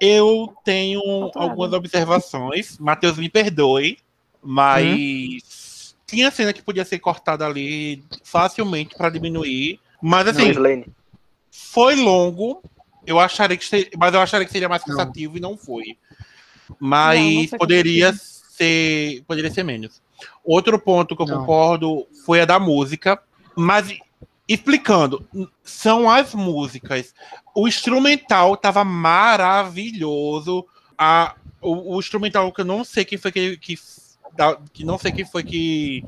[0.00, 1.00] Eu tenho
[1.34, 2.78] algumas observações.
[2.78, 3.98] Matheus me perdoe,
[4.42, 9.78] mas tinha cena que podia ser cortada ali facilmente para diminuir.
[10.02, 10.86] Mas Não, assim, Slane.
[11.50, 12.62] foi longo.
[13.06, 14.96] Eu acharia que ser, mas eu acharia que seria mais Não.
[14.96, 15.96] cansativo e não foi.
[16.68, 20.02] Não, Mas não poderia ser, poderia ser menos.
[20.44, 21.38] Outro ponto que eu Não.
[21.40, 23.20] concordo foi a da música,
[23.56, 23.92] mas
[24.46, 25.26] explicando,
[25.62, 27.14] são as músicas.
[27.60, 30.66] O instrumental tava maravilhoso.
[30.96, 33.78] A, o, o instrumental que eu não sei quem foi que, que,
[34.72, 36.02] que não sei quem foi que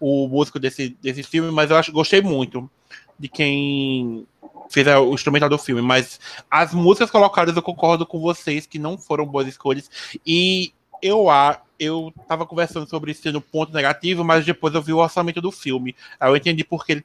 [0.00, 2.70] o músico desse, desse filme, mas eu acho, gostei muito
[3.18, 4.26] de quem
[4.70, 5.82] fez o instrumental do filme.
[5.82, 6.18] Mas
[6.50, 9.90] as músicas colocadas eu concordo com vocês que não foram boas escolhas.
[10.26, 14.94] E eu a eu tava conversando sobre isso no ponto negativo, mas depois eu vi
[14.94, 15.94] o orçamento do filme.
[16.18, 17.04] Aí eu entendi porque ele,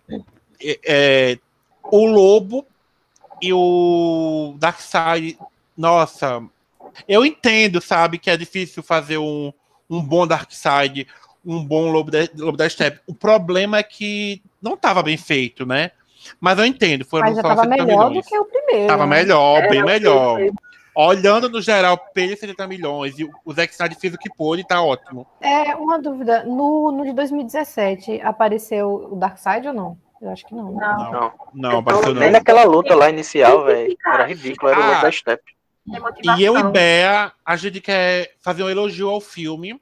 [0.62, 1.40] é, é,
[1.84, 2.66] o Lobo
[3.42, 5.38] e o Darkseid,
[5.78, 6.44] nossa,
[7.08, 9.52] eu entendo, sabe, que é difícil fazer um,
[9.90, 11.08] um bom Darkseid,
[11.46, 13.00] um bom Lobo da, Lobo da Steppe.
[13.08, 15.92] O problema é que não tava bem feito, né?
[16.40, 18.26] Mas eu entendo, foram Mas já só tava 70 melhor do milhões.
[18.28, 18.88] que o primeiro.
[18.88, 19.16] Tava né?
[19.18, 20.40] melhor, bem Era melhor.
[20.94, 24.68] Olhando no geral, pelo 70 milhões, e o- o Zack Snyder fez o que pôde,
[24.68, 25.26] tá ótimo.
[25.40, 26.44] É, uma dúvida.
[26.44, 29.98] No, no de 2017, apareceu o Darkseid ou não?
[30.22, 30.72] Eu acho que não.
[30.76, 30.80] né?
[30.88, 31.34] Não, Não.
[31.54, 32.32] Não, apareceu Nem não.
[32.40, 33.96] naquela luta lá inicial, velho.
[34.06, 34.88] Era ridículo, era o Ah.
[34.88, 35.02] lobo
[35.86, 36.40] da motivação.
[36.40, 39.80] E eu e Bea, a gente quer fazer um elogio ao filme,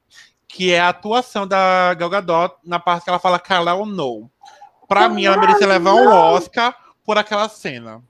[0.48, 4.30] que é a atuação da Gal Gadot na parte que ela fala Kal-El no.
[4.88, 6.74] Pra mim, ela merecia levar um Oscar
[7.04, 8.02] por aquela cena.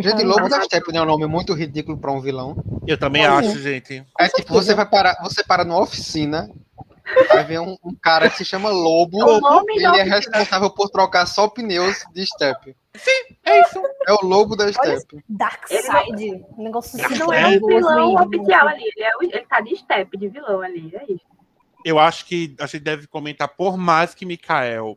[0.00, 2.56] Gente, Lobo da Steppe né, é um nome muito ridículo para um vilão.
[2.86, 3.48] Eu também Olha.
[3.48, 4.04] acho, gente.
[4.18, 6.48] É tipo, você vai parar, você para numa oficina,
[7.28, 11.26] vai ver um, um cara que se chama Lobo, nome ele é responsável por trocar
[11.26, 12.76] só pneus de Steppe.
[13.44, 13.82] É isso.
[14.06, 15.22] É o Lobo da Steppe.
[15.28, 16.44] Darkseid.
[16.56, 18.26] Um negócio Ele assim, não é o vilão mesmo.
[18.38, 21.24] oficial ali, ele, é o- ele tá de step de vilão ali, é isso.
[21.84, 24.96] Eu acho que a gente deve comentar, por mais que Mikael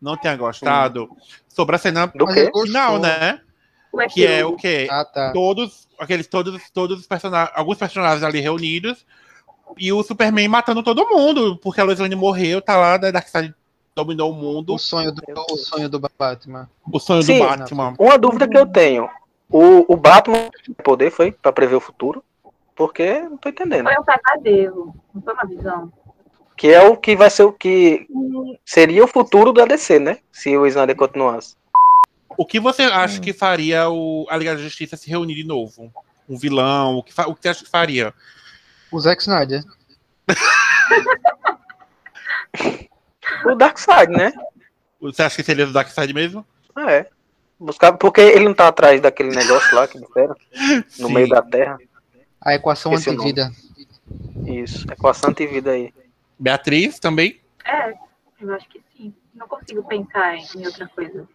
[0.00, 1.08] não tenha gostado,
[1.48, 3.40] sobre a cena Do ele final, né?
[3.92, 4.88] O Que é o quê?
[4.90, 5.32] Ah, tá.
[5.32, 9.06] todos aqueles todos todos os personagens alguns personagens ali reunidos
[9.78, 13.54] e o Superman matando todo mundo porque a Lois Lane morreu tá lá da Darkseid
[13.94, 16.68] dominou o mundo O sonho do, o sonho do Batman.
[16.92, 17.38] o sonho Sim.
[17.38, 19.08] do Batman Uma dúvida que eu tenho.
[19.50, 20.48] O, o Batman
[20.82, 22.22] poder foi pra prever o futuro?
[22.74, 23.84] Porque não tô entendendo.
[23.84, 25.92] Foi um pesadelo, não foi uma visão.
[26.56, 28.06] Que é o que vai ser o que
[28.64, 30.18] seria o futuro da DC, né?
[30.32, 31.54] Se o Snyder continuasse.
[32.36, 35.92] o que você acha que faria o a Liga da Justiça se reunir de novo
[36.28, 38.12] um vilão o que fa- o que você acha que faria
[38.94, 39.64] O Zack Snyder.
[43.44, 44.32] O Darkseid, né?
[45.00, 46.46] você acha que seria do Darkseid mesmo
[46.88, 47.06] É.
[47.58, 50.34] Buscar, porque ele não tá atrás daquele negócio lá que disseram,
[50.98, 51.14] no Sim.
[51.14, 51.78] meio da Terra.
[52.40, 53.30] A equação Esqueci o nome.
[53.30, 53.52] antivida.
[54.46, 54.86] Isso.
[54.90, 55.92] É com a Santa Vida aí.
[56.38, 57.94] Beatriz também É,
[58.40, 59.14] eu acho que sim.
[59.34, 61.26] Não consigo pensar em, outra coisa.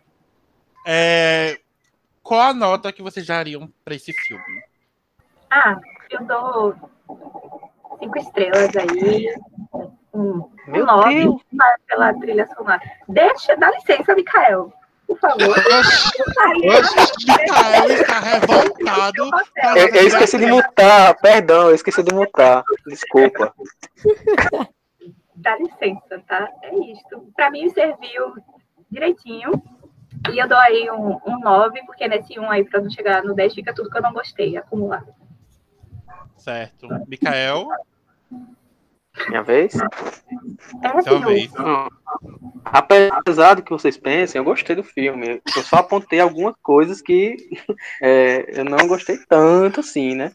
[0.85, 1.59] é...
[2.23, 4.61] qual a nota que vocês dariam pra esse filme
[5.49, 5.77] Ah,
[6.09, 6.89] eu dou
[7.99, 9.33] cinco estrelas aí.
[10.13, 11.41] Um, um Meu nove Deus.
[11.51, 12.81] mas pela trilha sonora.
[13.07, 14.73] Deixa, dá licença, Mikael.
[15.07, 15.55] Por favor.
[16.57, 19.29] Mikael está revoltado
[19.75, 22.63] Eu, eu esqueci de mutar, perdão, eu esqueci de mutar.
[22.87, 23.53] Desculpa.
[25.35, 26.49] Dá licença, tá?
[26.63, 27.31] É isto.
[27.35, 28.35] Pra mim serviu
[28.91, 29.51] direitinho.
[30.31, 33.33] E eu dou aí um, um 9, porque nesse 1 aí, pra não chegar no
[33.33, 35.07] 10, fica tudo que eu não gostei, acumulado.
[36.39, 37.67] Certo Mikael
[39.27, 39.73] Minha vez?
[39.75, 41.27] É, sua viu?
[41.27, 41.51] vez.
[42.65, 45.41] Apesar do que vocês pensem, eu gostei do filme.
[45.55, 47.35] Eu só apontei algumas coisas que
[48.01, 50.31] é, eu não gostei tanto, assim, né?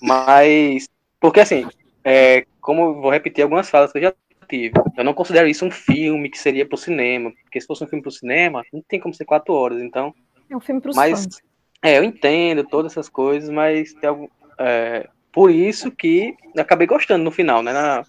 [0.00, 0.88] Mas,
[1.20, 1.66] porque assim,
[2.02, 4.14] é, como eu vou repetir algumas falas que eu já
[4.48, 7.86] tive, eu não considero isso um filme que seria pro cinema, porque se fosse um
[7.86, 10.14] filme pro cinema, não tem como ser quatro horas, então.
[10.50, 11.40] É um filme pros Mas, fãs.
[11.82, 14.28] é, eu entendo todas essas coisas, mas tem algum,
[14.58, 17.72] é, por isso que eu acabei gostando no final, né?
[17.72, 18.04] Na,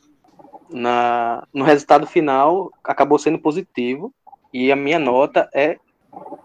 [0.69, 4.13] na, no resultado final, acabou sendo positivo,
[4.53, 5.77] e a minha nota é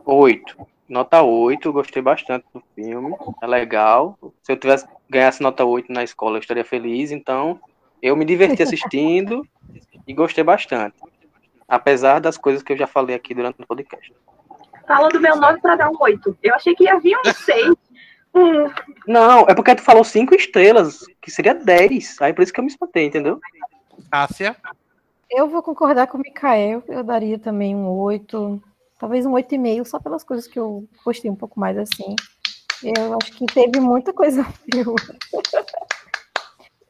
[0.05, 0.57] 8.
[0.89, 3.14] Nota 8, gostei bastante do filme.
[3.41, 4.18] É legal.
[4.43, 7.12] Se eu tivesse ganhasse nota 8 na escola, eu estaria feliz.
[7.12, 7.61] Então,
[8.03, 9.47] eu me diverti assistindo
[10.07, 10.97] e gostei bastante.
[11.68, 14.12] Apesar das coisas que eu já falei aqui durante o podcast.
[14.89, 16.39] Fala do meu nome para dar um 8.
[16.43, 17.74] Eu achei que ia vir um 6.
[18.35, 18.70] Hum,
[19.07, 22.20] Não, é porque tu falou 5 estrelas, que seria 10.
[22.20, 23.41] Aí por isso que eu me espantei, entendeu?
[24.11, 24.57] Cássia,
[25.31, 28.61] Eu vou concordar com o Mikael, eu daria também um 8,
[28.99, 32.14] talvez um 8,5, só pelas coisas que eu gostei um pouco mais assim.
[32.83, 34.97] Eu acho que teve muita coisa filme.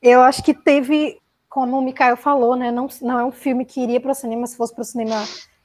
[0.00, 2.70] Eu acho que teve, como o Mikael falou, né?
[2.70, 5.16] Não, não é um filme que iria para o cinema, se fosse para o cinema,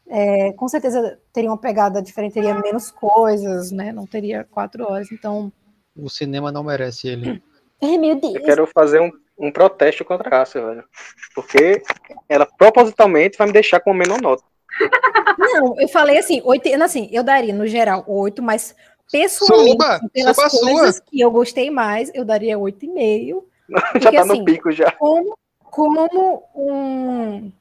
[0.07, 3.91] é, com certeza teria uma pegada diferente, teria menos coisas, né?
[3.91, 5.11] Não teria quatro horas.
[5.11, 5.51] Então,
[5.95, 7.41] O cinema não merece ele.
[7.81, 8.35] ai meu Deus.
[8.35, 10.83] Eu quero fazer um, um protesto contra a Cássia, velho.
[11.33, 11.81] Porque
[12.27, 14.43] ela propositalmente vai me deixar com a menor nota.
[15.37, 18.75] Não, eu falei assim, oito, assim, eu daria no geral oito, mas
[19.11, 20.71] pessoalmente, Suba, assim, pelas suba a sua.
[20.71, 23.47] coisas que eu gostei mais, eu daria oito e meio.
[23.69, 24.91] já Porque, tá assim, no pico já.
[24.91, 27.51] Como, como um,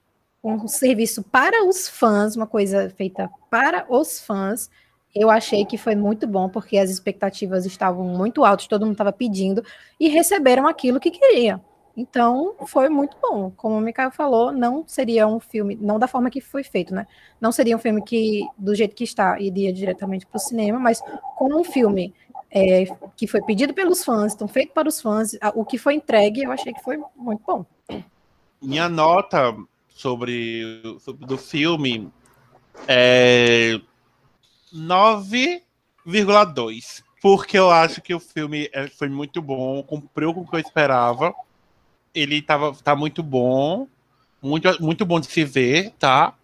[0.43, 4.71] um serviço para os fãs, uma coisa feita para os fãs,
[5.15, 9.13] eu achei que foi muito bom, porque as expectativas estavam muito altas, todo mundo estava
[9.13, 9.65] pedindo,
[9.99, 11.61] e receberam aquilo que queria.
[11.97, 13.53] Então, foi muito bom.
[13.57, 17.07] Como o Mikael falou, não seria um filme, não da forma que foi feito, né?
[17.41, 21.01] Não seria um filme que, do jeito que está, iria diretamente para o cinema, mas
[21.37, 22.13] como um filme
[22.51, 22.85] é,
[23.17, 26.51] que foi pedido pelos fãs, então feito para os fãs, o que foi entregue, eu
[26.51, 27.65] achei que foi muito bom.
[28.61, 29.57] minha nota
[29.89, 32.11] sobre, sobre do filme
[32.89, 33.81] é
[34.75, 37.03] 9,2.
[37.23, 40.61] Porque eu acho que o filme é- foi muito bom, cumpriu com o que eu
[40.61, 41.35] esperava.
[42.15, 43.89] Ele tava, tá muito bom,
[44.43, 46.35] muito, muito bom de se ver, tá?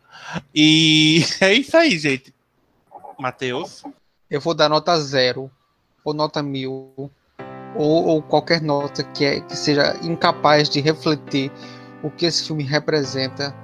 [0.55, 2.35] E é isso aí, gente.
[3.19, 3.83] Matheus.
[4.31, 5.51] Eu vou dar nota zero,
[6.05, 7.11] ou nota mil,
[7.77, 11.51] ou, ou qualquer nota que, é, que seja incapaz de refletir
[12.03, 13.55] o que esse filme representa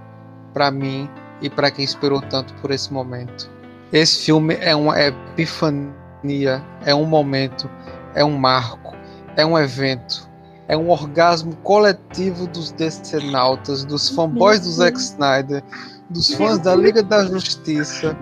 [0.52, 1.08] para mim
[1.40, 3.50] e para quem esperou tanto por esse momento.
[3.96, 7.66] Esse filme é uma epifania, é um momento,
[8.14, 8.94] é um marco,
[9.36, 10.28] é um evento,
[10.68, 15.62] é um orgasmo coletivo dos decenautas, dos fanboys do Zack Snyder,
[16.10, 18.14] dos fãs da Liga da Justiça,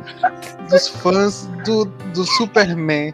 [0.71, 3.13] dos fãs do, do Superman.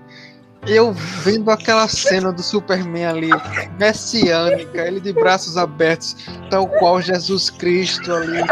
[0.66, 3.30] Eu vendo aquela cena do Superman ali,
[3.78, 6.14] messiânica, ele de braços abertos,
[6.50, 8.42] tal qual Jesus Cristo ali,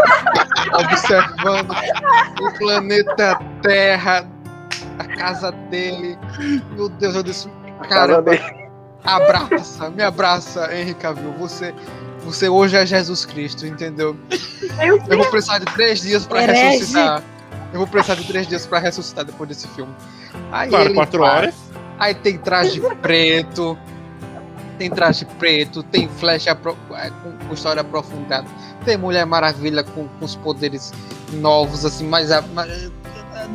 [0.72, 1.74] observando
[2.40, 4.26] o planeta Terra,
[4.98, 6.18] a casa dele.
[6.72, 7.48] Meu Deus, eu disse,
[7.88, 8.24] cara,
[9.04, 11.34] abraça, me abraça, Henry Cavill.
[11.38, 11.74] Você,
[12.24, 14.16] você hoje é Jesus Cristo, entendeu?
[14.82, 16.61] Eu Eu vou precisar de três dias pra Herege.
[16.62, 17.22] ressuscitar.
[17.70, 19.94] Eu vou precisar de três dias pra ressuscitar depois desse filme.
[20.50, 21.54] Aí Claro, ele quatro vai, horas.
[21.99, 23.76] Aí tem traje preto,
[24.78, 28.46] tem traje preto, tem flecha apro- é, com, com história aprofundada,
[28.84, 30.92] tem Mulher Maravilha com, com os poderes
[31.32, 32.90] novos, assim, mas, a- mas,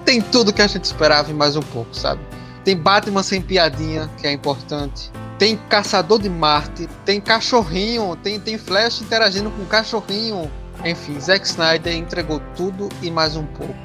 [0.05, 2.21] tem tudo que a gente esperava e mais um pouco, sabe?
[2.65, 5.11] Tem Batman sem piadinha, que é importante.
[5.37, 10.49] Tem Caçador de Marte, tem cachorrinho, tem, tem Flash interagindo com cachorrinho.
[10.85, 13.75] Enfim, Zack Snyder entregou tudo e mais um pouco.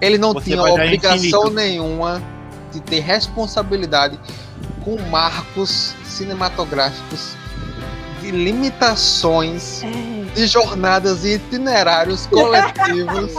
[0.00, 2.22] Ele não Você tinha obrigação nenhuma
[2.76, 4.18] de ter responsabilidade
[4.84, 7.36] com marcos cinematográficos
[8.20, 9.82] de limitações
[10.34, 13.32] de jornadas e itinerários coletivos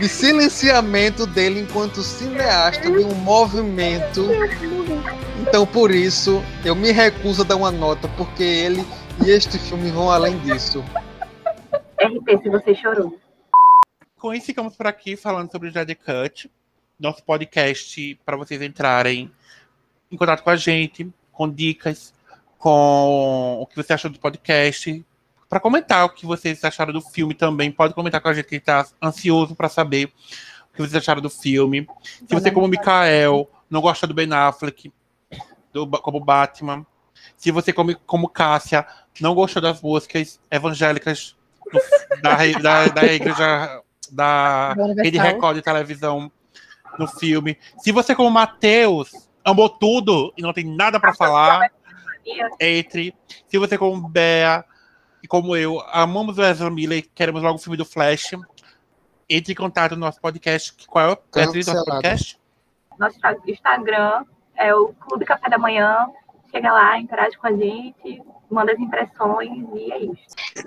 [0.00, 4.28] de silenciamento dele enquanto cineasta de um movimento.
[5.40, 8.84] Então, por isso, eu me recuso a dar uma nota, porque ele
[9.24, 10.84] e este filme vão além disso.
[12.00, 13.18] RP, se você chorou.
[14.18, 16.50] Com isso, ficamos por aqui falando sobre o Jade Cut,
[16.98, 19.30] nosso podcast para vocês entrarem
[20.10, 22.14] em contato com a gente, com dicas,
[22.58, 25.04] com o que você achou do podcast,
[25.48, 27.70] para comentar o que vocês acharam do filme também.
[27.70, 31.30] Pode comentar com a gente que está ansioso para saber o que vocês acharam do
[31.30, 31.86] filme.
[32.26, 34.92] Se você, como Mikael, não gosta do Ben Affleck
[35.72, 36.86] do, como Batman,
[37.36, 38.86] se você, como, como Cássia,
[39.20, 41.36] não gostou das músicas evangélicas
[41.72, 44.74] do- da, da, da igreja da.
[45.02, 46.30] Rede Record de televisão
[46.98, 47.58] no filme.
[47.78, 49.10] Se você, como Matheus,
[49.44, 51.70] amou tudo e não tem nada para falar,
[52.60, 53.14] entre.
[53.46, 54.64] Se você, como Bea
[55.22, 58.32] e como eu, amamos o Ezra Miller e queremos logo o filme do Flash,
[59.28, 60.74] entre em contato no nosso podcast.
[60.86, 62.38] Qual é o Beatriz, nosso podcast?
[62.98, 64.24] Nosso Instagram
[64.56, 66.06] é o Clube Café da Manhã.
[66.50, 70.22] Chega lá, interage com a gente, manda as impressões e é isso.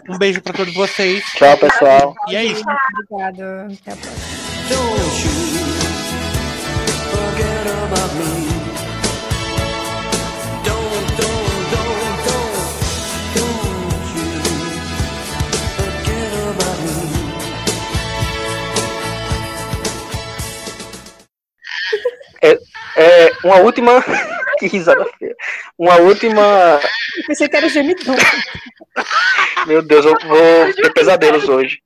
[0.08, 1.24] Um beijo para todos vocês.
[1.34, 2.16] Tchau, pessoal.
[2.28, 2.64] E é isso.
[3.10, 3.68] Obrigada.
[3.82, 5.59] Até a próxima.
[23.00, 24.04] É, uma última.
[24.60, 25.36] que risada feia.
[25.78, 26.42] Uma última.
[27.18, 28.16] Eu pensei que era gemidão.
[29.66, 31.78] Meu Deus, eu vou ter pesadelos hoje.